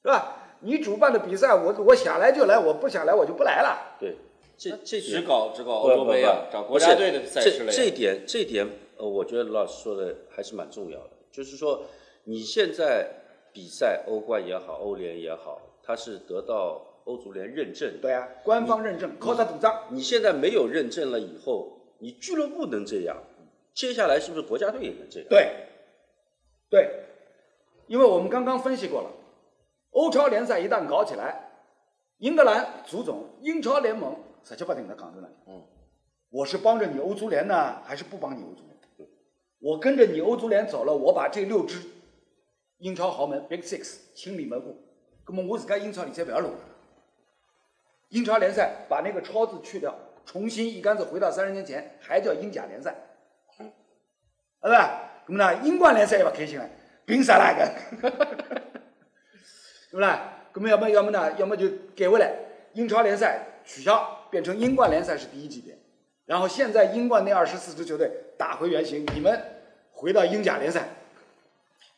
[0.00, 0.58] 是吧？
[0.60, 3.96] 你主办的比赛，我我想来就来，我不想来我就不来了。
[3.98, 4.16] 对，
[4.56, 7.72] 这这只搞只搞欧洲杯啊，找国家队的赛事了。
[7.72, 8.64] 这这一点这点，
[8.96, 11.82] 呃，我觉得罗老师说的还是蛮重要的，就是说
[12.24, 13.10] 你现在
[13.52, 18.00] 比赛欧冠也好，欧联也好，它是得到欧足联认证。
[18.00, 19.86] 对啊，官方认证，靠他赌账。
[19.90, 23.16] 你现在没有认证了以后，你俱乐部能这样，
[23.74, 25.28] 接下来是不是国家队也能这样？
[25.28, 25.66] 对，
[26.68, 27.04] 对，
[27.86, 29.10] 因为我们刚刚分析过了，
[29.90, 31.50] 欧超联赛一旦搞起来，
[32.18, 35.28] 英格兰足总、英超联盟十七八顶的讲着呢。
[35.46, 35.62] 嗯，
[36.30, 38.76] 我是帮着你欧足联呢，还是不帮你欧足联？
[39.58, 41.80] 我跟着你欧足联走了，我把这六支
[42.78, 44.76] 英超豪门 Big Six 清理门户，
[45.26, 46.58] 那么我自家英超联赛不要弄了。
[48.08, 49.94] 英超联赛把那个“超”字去掉，
[50.24, 52.94] 重新一竿子回到三十年前，还叫英甲联赛。
[53.58, 53.66] 啊，
[54.62, 55.00] 对吧？
[55.26, 56.68] 那么呢，英冠联赛也不开心了，
[57.04, 58.10] 凭啥那个？
[59.90, 60.32] 对不啦？
[60.54, 62.32] 那么要么要么呢，要么就改回来，
[62.72, 65.76] 英超联赛取消，变成英冠联赛是第一级别，
[66.24, 69.38] 然后现在英冠那二十四支球队打回原形，你们
[69.92, 70.88] 回到英甲联赛。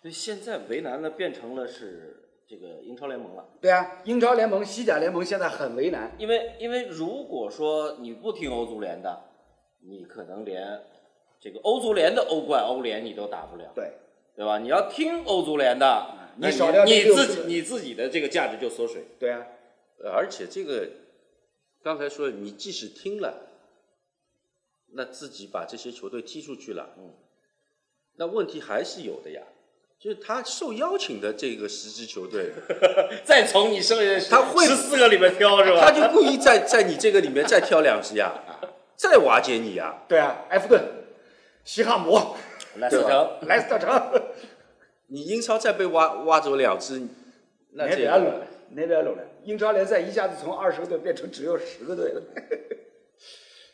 [0.02, 3.46] 那现在为难的变成了是这个英超联盟了。
[3.60, 6.10] 对啊，英超联盟、西甲联盟现在很为难。
[6.18, 9.24] 因为因为如果说你不听欧足联的，
[9.80, 10.80] 你可能连
[11.38, 13.92] 这个欧足联的欧冠、欧联你都打不了，对，
[14.34, 14.58] 对吧？
[14.58, 19.04] 你要听欧足联的，那你少掉这你六自己你自己的这个价值就缩水。
[19.18, 19.46] 对啊，
[20.02, 20.88] 呃而且这个
[21.82, 23.34] 刚才说，你即使听了，
[24.94, 27.12] 那自己把这些球队踢出去了，嗯，
[28.16, 29.42] 那问题还是有的呀。
[30.00, 32.52] 就是他受邀请的这个十支球队，
[33.24, 35.80] 再从你剩下 他会十四个里面挑是吧？
[35.80, 38.32] 他就故意在在你这个里面再挑两支呀，
[38.94, 40.02] 再瓦解你呀。
[40.08, 40.80] 对啊，埃弗顿、
[41.64, 42.16] 西汉姆、
[42.76, 44.22] 莱斯特城，莱斯特城，
[45.08, 47.02] 你英超再被挖挖走两支，
[47.72, 49.24] 那这个那不要弄了，那不要弄了。
[49.42, 52.22] 英超联赛一下子从二十个队变成只有十个队了，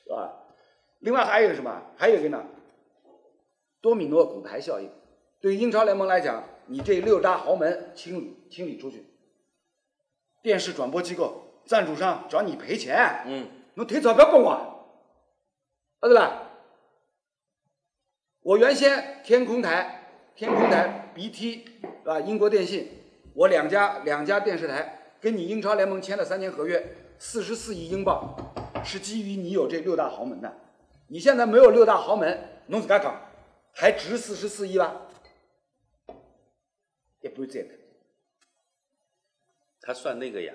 [0.04, 0.32] 是吧？
[1.00, 1.82] 另外还有什么？
[1.98, 2.42] 还有一个呢，
[3.82, 4.88] 多米诺骨牌效应。
[5.44, 9.04] 对英超联盟来讲，你这六大豪门清理清理出去，
[10.42, 16.48] 电视转播机构、赞助商找你赔钱，嗯，侬退钞票给我，啊对吧？
[18.40, 21.66] 我原先天空台、天空台、BT
[22.06, 22.88] 啊，英国电信，
[23.34, 26.82] 我两家两家电视台跟你英超联盟签了三年合约，
[27.18, 28.34] 四十四亿英镑，
[28.82, 30.50] 是基于你有这六大豪门的。
[31.08, 33.20] 你现在没有六大豪门，侬自家讲，
[33.74, 35.02] 还值四十四亿吧？
[37.34, 37.70] 一半再脱。
[39.80, 40.54] 他算那个呀，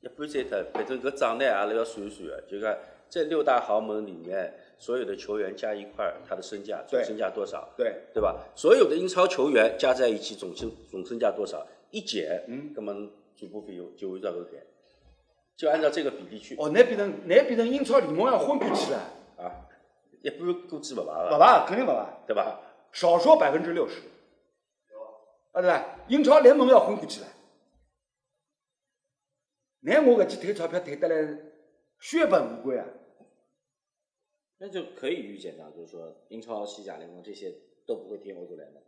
[0.00, 2.76] 一般再脱，反正搿账呢阿拉要算一算的，就讲
[3.08, 7.68] 这六大豪门里面所有的球员加一块儿，他的身价总身价多少？
[7.76, 8.44] 对，对吧？
[8.56, 11.66] 所有的英超球员加在一起总身总身价多少？
[11.90, 12.92] 一减，嗯，那么
[13.36, 14.66] 转播费用就按照搿减，
[15.56, 18.98] 就按照这个比例去哦，那变成那变成英超联盟要昏过去了，
[19.38, 19.64] 啊，
[20.22, 21.64] 一般估计勿排勿个，吧？
[21.66, 22.18] 肯定勿吧？
[22.26, 22.60] 对吧？
[22.92, 24.02] 少说百分之六十，
[25.54, 26.04] 啊对吧？
[26.08, 27.26] 英超联盟要昏过去了，
[29.80, 31.38] 那我搿记退钞票退得来
[32.00, 32.84] 血本无归啊！
[34.58, 37.54] 那就可以预见到，就是说英超、西甲联盟这些
[37.86, 38.82] 都不会听欧足联的，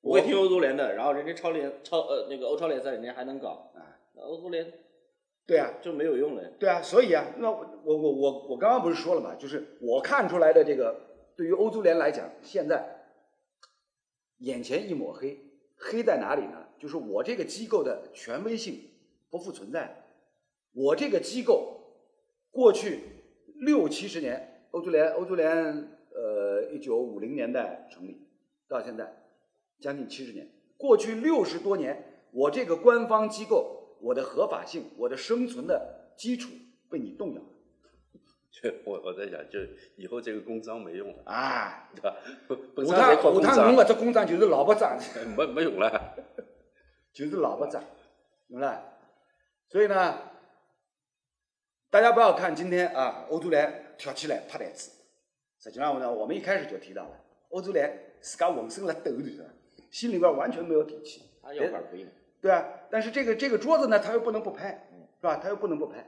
[0.00, 4.72] 不会听欧足联的，然后人家超联超呃那个欧超联赛人家还能搞啊，那欧足联
[5.46, 6.48] 对啊，就没有用了。
[6.60, 10.94] 对啊，所以啊，那我我我我我刚刚不是说了嘛，就是我看出来的这个，
[11.36, 12.99] 对于欧足联来讲，现在
[14.40, 15.38] 眼前一抹黑，
[15.76, 16.66] 黑在哪里呢？
[16.78, 18.80] 就是我这个机构的权威性
[19.30, 20.04] 不复存在。
[20.72, 21.80] 我这个机构
[22.50, 23.00] 过去
[23.56, 25.54] 六七十年，欧足联欧足联
[26.14, 28.26] 呃一九五零年代成立，
[28.66, 29.12] 到现在
[29.78, 36.50] 将近七十年，过去六十多年，我这个官方机构，我的合法性，我的生存的基础
[36.88, 37.42] 被你动摇
[38.50, 39.60] 就我我在想，就
[39.96, 41.88] 以后这个公章没用了，啊！
[41.94, 42.16] 对吧？
[42.74, 44.98] 本下趟下趟侬，搿只公章就是老不章，
[45.36, 46.14] 没没用了。
[47.14, 47.82] 就是老不章，
[48.48, 48.82] 懂了？
[49.68, 50.18] 所以呢，
[51.90, 54.90] 大家不要看今天啊，欧足联跳起来拍台子，
[55.60, 57.10] 实际上呢，我们一开始就提到了，
[57.50, 59.48] 欧足联自家浑身辣抖的是吧？
[59.90, 61.22] 心里边完全没有底气。
[61.42, 62.06] 他有法不硬，
[62.40, 64.88] 对啊，但是这个这个桌子呢，他又不能不拍，
[65.20, 65.36] 是吧？
[65.36, 66.04] 他又不能不拍，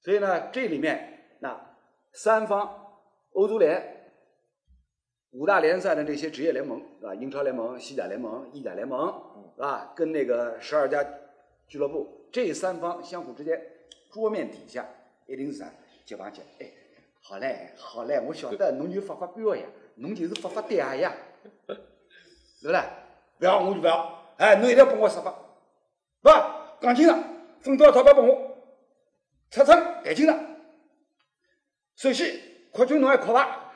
[0.00, 1.58] 所以呢，这里面那
[2.12, 3.00] 三方
[3.32, 4.12] 欧足联
[5.32, 7.14] 五大联赛的这些职业联盟，是吧？
[7.14, 9.08] 英超联盟、西甲联盟、意甲联盟，
[9.54, 9.92] 是吧？
[9.94, 11.04] 跟那个十二家
[11.66, 13.60] 俱乐部这三方相互之间
[14.10, 14.86] 桌面底下
[15.26, 15.70] 一定是啥
[16.06, 16.66] 结帮结，哎，
[17.20, 19.62] 好嘞，好嘞，我晓得侬就发发飙呀，
[19.96, 21.14] 侬就是发发嗲呀，
[21.66, 21.76] 对
[22.62, 22.80] 不对？
[23.38, 25.30] 不要我就不要，哎，侬一定要帮我说法，
[26.22, 26.78] 是吧？
[26.80, 27.22] 讲清爽，
[27.60, 28.56] 分多少钞票拨我，
[29.50, 30.38] 出称谈清爽。
[31.98, 32.40] 首先，
[32.70, 33.74] 扩军侬还扩吧？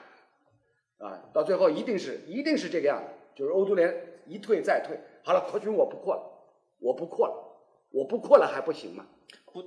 [0.99, 4.97] 啊，到最后一定是一定是这个样子，就是欧足联一退再退。
[5.25, 6.23] 好了，扩军我不扩了，
[6.79, 7.35] 我不扩了，
[7.91, 9.09] 我不扩了还不行吗？
[9.53, 9.65] 不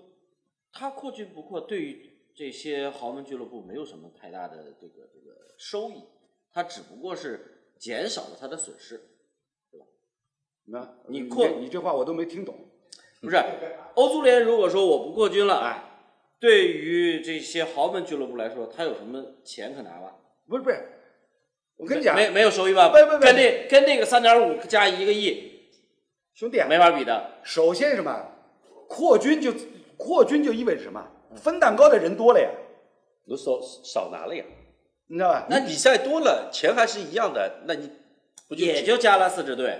[0.71, 6.05] 他扩军不扩，对于这些豪门俱乐部没有什么太大的这个这个收益，
[6.53, 9.01] 他只不过是减少了他的损失。
[9.69, 9.85] 对吧
[10.67, 12.55] 那你扩这你这话我都没听懂。
[13.19, 13.35] 不是，
[13.95, 15.94] 欧足联如果说我不扩军了，哎，
[16.39, 20.15] 对于这些豪门俱乐部来说，他有什么钱可拿吧？
[20.47, 20.77] 不是不是，
[21.77, 22.89] 我跟你讲，没没有收益吧？
[22.89, 25.69] 不不不跟那跟那个三点五加一个亿
[26.33, 27.31] 兄弟啊，没法比的。
[27.43, 28.31] 首先什么，
[28.87, 29.53] 扩军就
[29.97, 31.03] 扩军就意味着什么？
[31.35, 32.49] 分蛋糕的人多了呀，
[33.25, 34.43] 你少少拿了呀。
[35.07, 35.47] 你知道吧？
[35.49, 37.89] 那比赛多了，钱还是一样的，那你
[38.47, 39.77] 不就也就加了四支队，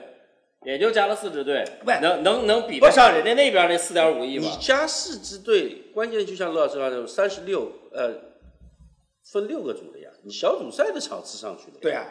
[0.66, 4.49] 也就加了四支队，不能能能比得上人家那边那四点五亿你？
[4.59, 8.16] 加四支队，关键就像罗老师说的，三十六，呃，
[9.32, 12.07] 分六个组的呀，你小组赛的场次上去了，对啊，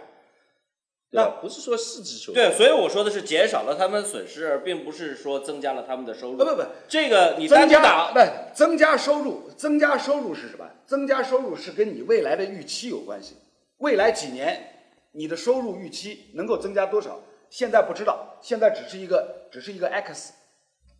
[1.10, 1.38] 对吧？
[1.42, 6.36] 不是说四支球队，对，所以我说的是减少了他们损失，而并不是说增加了他们的收入。
[6.36, 8.20] 不不不，这个你增加不
[8.54, 10.64] 增加收入，增加收入是什么？
[10.86, 13.34] 增加收入是跟你未来的预期有关系。
[13.78, 14.74] 未来几年
[15.10, 17.20] 你的收入预期能够增加多少？
[17.54, 20.34] 现在不知道，现在只是一个只是一个 x，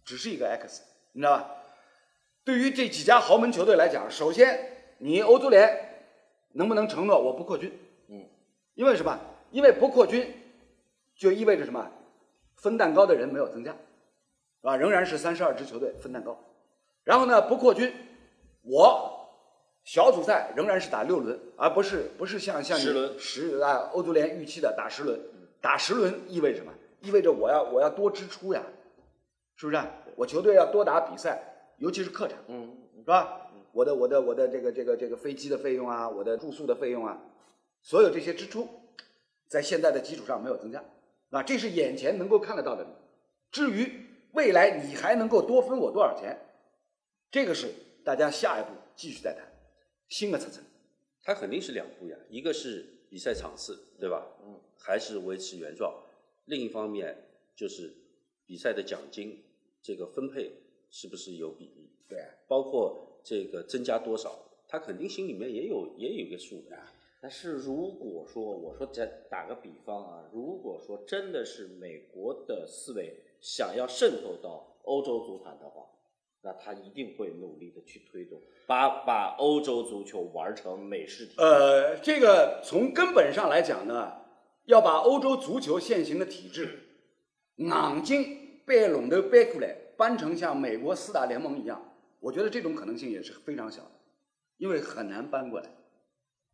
[0.05, 1.51] 只是一个 x，你知道吧？
[2.45, 6.07] 对于这几家豪门球队来讲，首先你欧足联
[6.53, 7.77] 能不能承诺我不扩军？
[8.09, 8.25] 嗯，
[8.75, 9.19] 因为什么？
[9.51, 10.33] 因为不扩军，
[11.17, 11.91] 就意味着什么？
[12.55, 14.77] 分蛋糕的人没有增加，是吧？
[14.77, 16.39] 仍然是三十二支球队分蛋糕。
[17.03, 17.93] 然后呢，不扩军，
[18.63, 19.29] 我
[19.83, 25.21] 小组赛仍然是打六轮，而不是不是像像你十轮十啊欧足联预期的打十轮。
[25.65, 26.71] 打十轮意味着什么？
[27.01, 28.63] 意味着我要我要多支出呀，
[29.57, 29.91] 是不是啊？
[30.15, 31.43] 我球队要多打比赛，
[31.79, 33.51] 尤其是客场，嗯，是吧？
[33.73, 37.19] 我的我的我的这个这个这个飞机的费用啊，我的住宿的费用啊，
[37.81, 38.69] 所有这些支出
[39.49, 40.85] 在现在的基础上没有增加，
[41.31, 42.87] 啊，这是眼前能够看得到的。
[43.51, 43.91] 至于
[44.33, 46.39] 未来你还能够多分我多少钱，
[47.31, 47.73] 这个是
[48.05, 49.43] 大家下一步继续再谈。
[50.09, 50.61] 新的层次，
[51.23, 54.27] 它肯定是两步呀，一个是比赛场次，对吧？
[54.45, 56.03] 嗯，还是维持原状。
[56.47, 57.17] 另一方面
[57.55, 57.95] 就是
[58.45, 59.41] 比赛的奖金
[59.81, 60.51] 这个分配
[60.91, 61.89] 是不是有比例？
[62.09, 64.37] 对，包括这个增加多少，
[64.67, 66.77] 他肯定心里面也有也有一个数的。
[67.21, 75.87] 但是如果说我说再打个比方啊，如果说真的是美国的思维想要渗透到欧洲足坛的话，
[76.45, 81.31] 那他一定会努力的去推动，把把欧洲足球玩成美式。
[81.39, 84.13] 呃，这个从根本上来讲呢，
[84.67, 86.81] 要把欧洲足球现行的体制
[87.57, 93.91] 硬劲搬龙头搬过来，搬成像美国四大联盟一样，我觉得这种可能性也是非常小的，
[94.59, 95.71] 因为很难搬过来。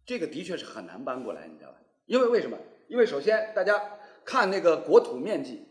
[0.07, 1.79] 这个的确是很难搬过来，你知道吧？
[2.07, 2.57] 因为为什么？
[2.87, 5.65] 因为首先大家看那个国土面积，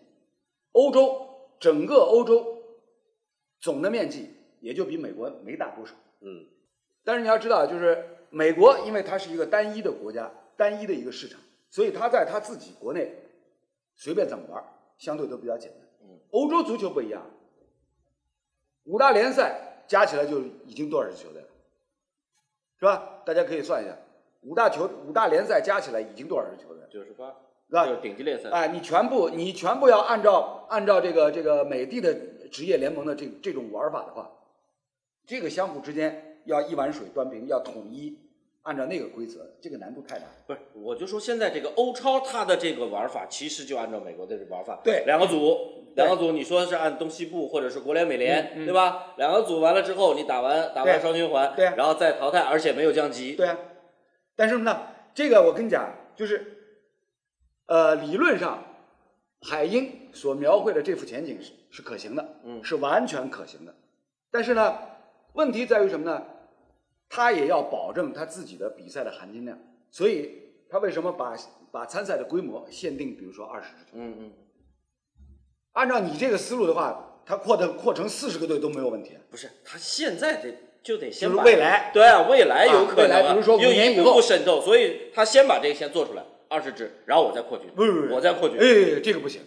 [0.74, 1.28] 欧洲
[1.60, 2.59] 整个欧洲
[3.60, 4.30] 总的面积
[4.60, 5.94] 也就比美国没大多少。
[6.22, 6.46] 嗯，
[7.04, 11.40] 但是你要知道，就是美国，因为它是一个单一的国家，单一的一个市场，
[11.70, 13.16] 所以它在它自己国内
[13.96, 14.64] 随便怎么玩，
[14.98, 15.82] 相对都比较简单。
[16.02, 17.26] 嗯，欧洲足球不一样，
[18.86, 21.48] 五大联赛加起来就已经多少支球队了，
[22.80, 23.22] 是吧？
[23.26, 23.98] 大家可以算一下。
[24.42, 26.84] 五大球五大联赛加起来已经多少支球队？
[26.90, 27.36] 九十八，
[27.70, 27.86] 是吧？
[27.86, 28.50] 就是顶级联赛。
[28.50, 32.14] 哎，你全部你全部要按照按照这个这个美的的
[32.52, 34.30] 职业联盟的这这种玩法的话，
[35.28, 38.18] 这个相互之间要一碗水端平，要统一
[38.64, 40.26] 按照那个规则，这个难度太大。
[40.48, 49.14] 不是，我就说现在这个欧超它的这个玩法，其实就按照美国的这玩法，对两个组，两个组，你说是按东西部或者是国联美联，嗯嗯对吧？
[49.18, 53.58] 两个组完了之后，你打完打完双循环，对啊然后再淘汰，而且没有降级，对啊，
[54.36, 56.59] 但是呢，这个我跟你讲，就是
[57.70, 58.64] 呃，理论上
[59.42, 63.74] 海鹰所描绘的这幅前景是是可行的，嗯是完全可行的。
[64.32, 64.78] 但是呢，
[65.34, 66.26] 问题在于什么呢？
[67.08, 69.58] 他也要保证他自己的比赛的含金量，
[69.92, 70.32] 所以
[70.70, 71.36] 他为什么把
[71.72, 74.02] 把参赛的规模限定，比如说二十支球队？
[74.02, 74.32] 嗯嗯，
[75.74, 79.18] 按照你这个思路的话，他扩的扩成四十个队都没有问题。
[79.30, 89.42] 不是，他现在得就得先就是把未来对啊，未来有可能啊，来比如说五又一步年以后步渗透，所以他先把这个先做出来，二十支，然后我再扩军，不是不是，我再扩军，哎，这个不行。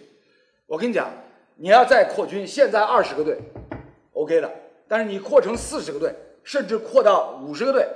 [0.65, 1.13] 我跟你讲，
[1.57, 3.37] 你要再扩军，现在二十个队
[4.13, 4.51] ，OK 的，
[4.87, 7.87] 但是你扩成四十个队，甚至扩到五十个队，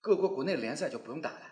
[0.00, 1.42] 各国国内联赛就不用打了，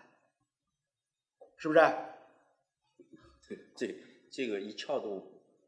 [1.57, 1.79] 是不是？
[3.75, 3.95] 这
[4.29, 5.25] 这个一撬动，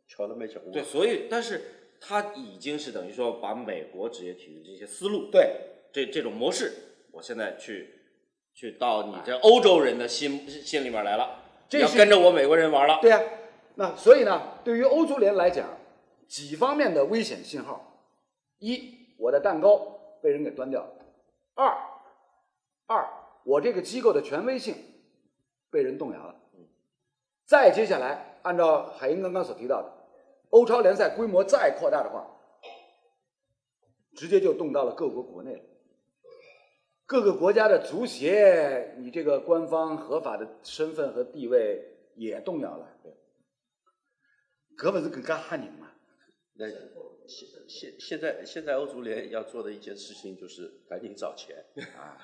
[0.08, 0.72] 撬都没撬动。
[0.72, 1.62] 对，所以但是
[2.00, 5.56] 他已经是等于说把美国职业体育这些思路，对，
[5.92, 6.74] 这这种模式，
[7.12, 8.01] 我现在去
[8.54, 13.00] 去到你这欧洲人的心心里面来了，要这是跟着我美国人玩了。
[13.02, 13.20] 对呀、
[13.76, 15.68] 那所以呢，对于欧足联来讲，
[16.28, 18.04] 几方面的危险信号：
[18.60, 19.78] 一，我的蛋糕
[20.22, 20.90] 被人给端掉了；
[21.56, 21.76] 二，
[22.88, 23.10] 二，
[23.44, 24.76] 我这个机构的权威性
[25.70, 26.36] 被人动摇了。
[27.46, 29.92] 再接下来，按照海英刚刚所提到的，
[30.52, 32.28] 欧超联赛规模再扩大的话，
[34.16, 35.64] 直接就动到了各国国内了。
[37.12, 41.86] 各个国家的足协，你这个官方合法的身份和地位
[42.16, 42.88] 也动摇了，
[44.78, 45.92] 搿不是更加吓人嘛？
[46.54, 46.70] 那
[47.28, 51.58] 现现现在现在欧足联要做的一件事情就是赶紧找钱
[51.98, 52.16] 啊，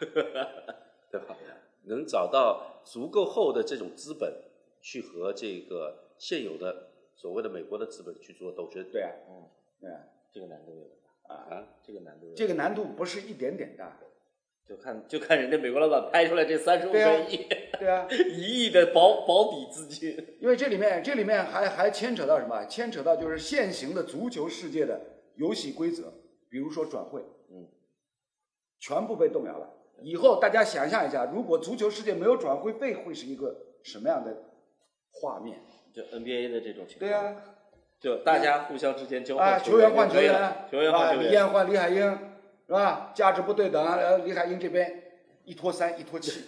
[1.12, 1.36] 对吧？
[1.84, 4.34] 能找到足够厚的这种资本，
[4.80, 8.90] 去和这个现有的所谓的美国的资本去做斗争。
[8.90, 9.50] 对啊，嗯，
[9.82, 10.00] 对啊，
[10.32, 10.90] 这个难度有点
[11.28, 14.00] 大啊，这个难度这个难度不是一点点大，
[14.68, 17.48] 就看就看人家美国老板拍出来这三十五个亿，
[17.80, 22.66] 对啊，一亿的保保底资金，因为这里面这里面还还牵扯到什么？
[22.66, 25.00] 牵扯到就是现行的足球世界的
[25.36, 26.12] 游戏规则，
[26.50, 27.66] 比如说转会，嗯，
[28.80, 29.70] 全部被动摇了。
[30.02, 34.36] 以后大家想象一下，如果足球世界没有转会费，会是一个什么样的
[35.12, 35.60] 画面？
[35.94, 37.10] 就 NBA 的这种情况。
[37.10, 37.36] 对啊、
[38.02, 42.20] 就大家互相之间交啊，换球员换球员，球员啊，换球员，李艳换李海英，
[42.68, 43.12] 是吧？
[43.16, 45.04] 价值不对等，呃，李海英这边
[45.46, 46.42] 一拖三，一拖七，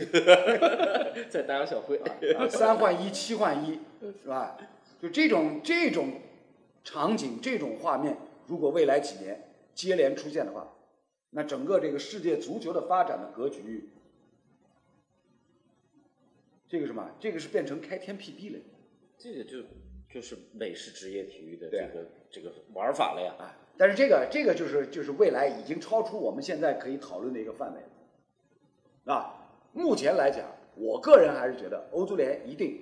[1.32, 3.80] 再打个小灰啊，啊，三换一，七换一，
[4.22, 4.58] 是吧？
[5.02, 6.12] 就这种这种
[6.84, 8.18] 场景、这种画面，
[8.48, 10.74] 如果未来几年接连出现的话，
[11.30, 13.90] 那整个这个世界足球的发展的格局，
[16.68, 17.12] 这个什么？
[17.18, 18.60] 这个是变成开天辟地了
[19.18, 19.64] 这个就
[20.14, 23.34] 就是美式职业体育的这个这个玩法了呀。
[23.40, 23.56] 啊！
[23.80, 27.80] 但是这个这个就是就是未来已经超出我们现在可以讨论的一个范围
[29.06, 32.82] 了，啊，目前来讲，我个人还是觉得欧足联一定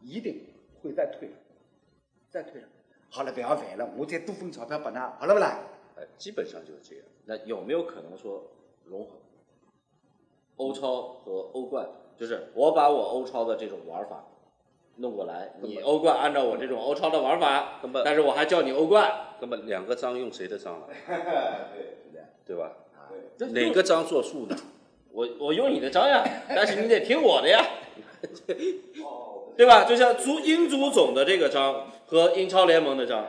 [0.00, 0.44] 一定
[0.82, 1.30] 会再退，
[2.28, 2.68] 再退上。
[3.08, 5.60] 好了，不要烦了，我再多分钞票给他，好了不啦？
[5.96, 7.04] 哎，基本上就是这样。
[7.24, 8.42] 那有没有可能说
[8.84, 9.10] 融合
[10.56, 11.88] 欧超和欧冠？
[12.16, 14.24] 就是我把我欧超的这种玩法
[14.98, 20.88] 弄过来，你欧冠按照我这种欧超的玩法，根本但是我还叫你欧冠，那么两个章用谁的章了，
[21.74, 21.98] 对。
[22.44, 22.72] 对吧？
[23.36, 24.56] 这哪个章作数呢？
[25.12, 27.62] 我我用你的章呀， 但是你得听我的呀，
[29.54, 29.84] 对吧？
[29.84, 33.26] 就像足英足总的这个章和英超联盟的章，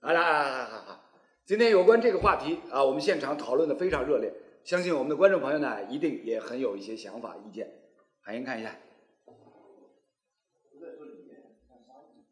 [0.00, 1.00] 好了，好好好，
[1.44, 4.32] 今天有关这个话题啊，我们现场讨论的非常热烈，
[4.64, 7.70] 相信我们的观众朋友呢，一定也很有一些想法意见。
[8.22, 8.74] 海英看一下，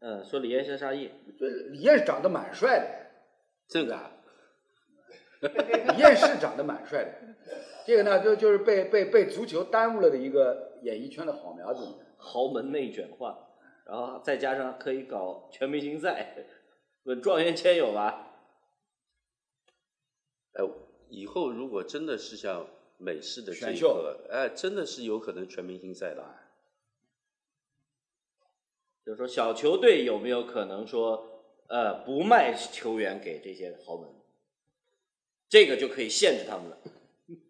[0.01, 2.87] 嗯，说李艳先杀意，这李艳长得蛮帅的，
[3.69, 4.13] 这个啊，
[5.41, 7.13] 李艳是长得蛮帅的，
[7.87, 11.87] 这个呢，就就是被被被足球耽误了的一个演艺圈的好苗子。
[12.19, 13.39] 豪门内卷化，
[13.85, 16.35] 然后再加上可以搞全明星赛，
[17.05, 18.35] 稳状元签有吧？
[20.55, 20.65] 哎，
[21.11, 22.67] 以后如果真的是像
[22.97, 26.25] 美式的这选秀个，哎，真的是有可能全明星赛的。
[29.07, 34.11] 就是说小球队有没有可能说，呃，不卖球员给这些豪门？
[35.49, 36.79] 这个就可以限制他们了。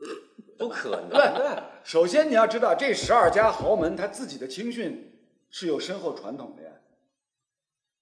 [0.59, 1.81] 不可能对的。
[1.83, 6.71] 首先你要知道，这十二家豪门他自己的青训是有深厚传统的呀，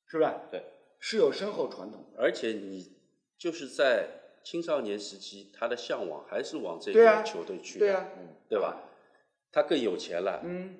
[0.06, 0.30] 是不是？
[0.50, 0.64] 对，
[0.98, 2.20] 是有深厚传统的。
[2.20, 2.96] 而且你
[3.38, 4.08] 就是在
[4.42, 8.08] 青少年时期，他的向往还是往这对啊个球队去的，对呀、
[8.48, 8.82] 对吧？
[9.52, 10.76] 他更有钱了，嗯，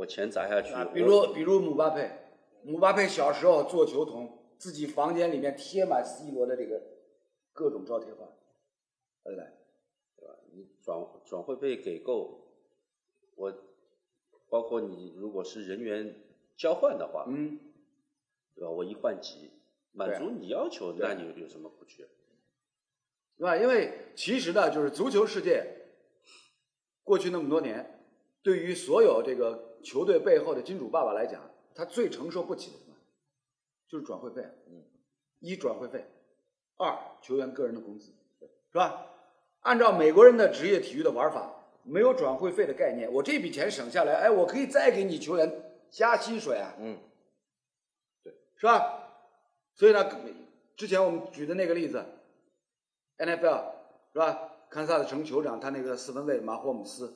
[0.00, 2.10] 我钱砸下去，啊，比如比如姆巴佩，
[2.62, 6.80] 姆巴佩小时候做球童，自己房间里面贴满 C 罗的这个
[7.52, 8.26] 各种招贴画，
[9.24, 9.46] 对不对？
[10.52, 12.48] 你转转会费给够，
[13.36, 13.52] 我
[14.48, 16.14] 包括你如果是人员
[16.56, 17.58] 交换的话，嗯，
[18.54, 18.70] 对吧？
[18.70, 19.50] 我一换几，
[19.92, 22.08] 满足你要求，啊那你有什么不去？
[23.36, 23.54] 对吧？
[23.54, 25.62] 因为其实呢，就是足球世界
[27.04, 28.02] 过去那么多年，
[28.42, 31.40] 对于所有这个球队背后的金主爸爸来讲，
[31.74, 32.96] 他最承受不起的什么，
[33.88, 34.42] 就是转会费。
[34.68, 34.82] 嗯，
[35.40, 36.04] 一转会费，
[36.76, 38.12] 二球员个人的工资，
[38.72, 39.06] 是吧？
[39.60, 41.52] 按照美国人的职业体育的玩法，
[41.82, 46.74] 没有转会费的概念，我这笔钱省下来，哎，我可以再给你球员加薪水啊。
[46.78, 46.98] 嗯，
[48.56, 49.08] 是吧？
[49.74, 50.10] 所以呢，
[50.76, 52.04] 之前我们举的那个例子
[53.18, 53.72] ，NFL
[54.12, 54.46] 是吧？
[54.70, 57.12] 堪萨斯城酋长他那个四分卫马霍姆斯，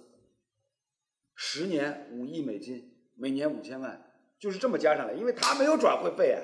[1.35, 4.03] 十年五亿美金，每年五千万，
[4.39, 6.41] 就是这么加上来，因为他没有转会费啊。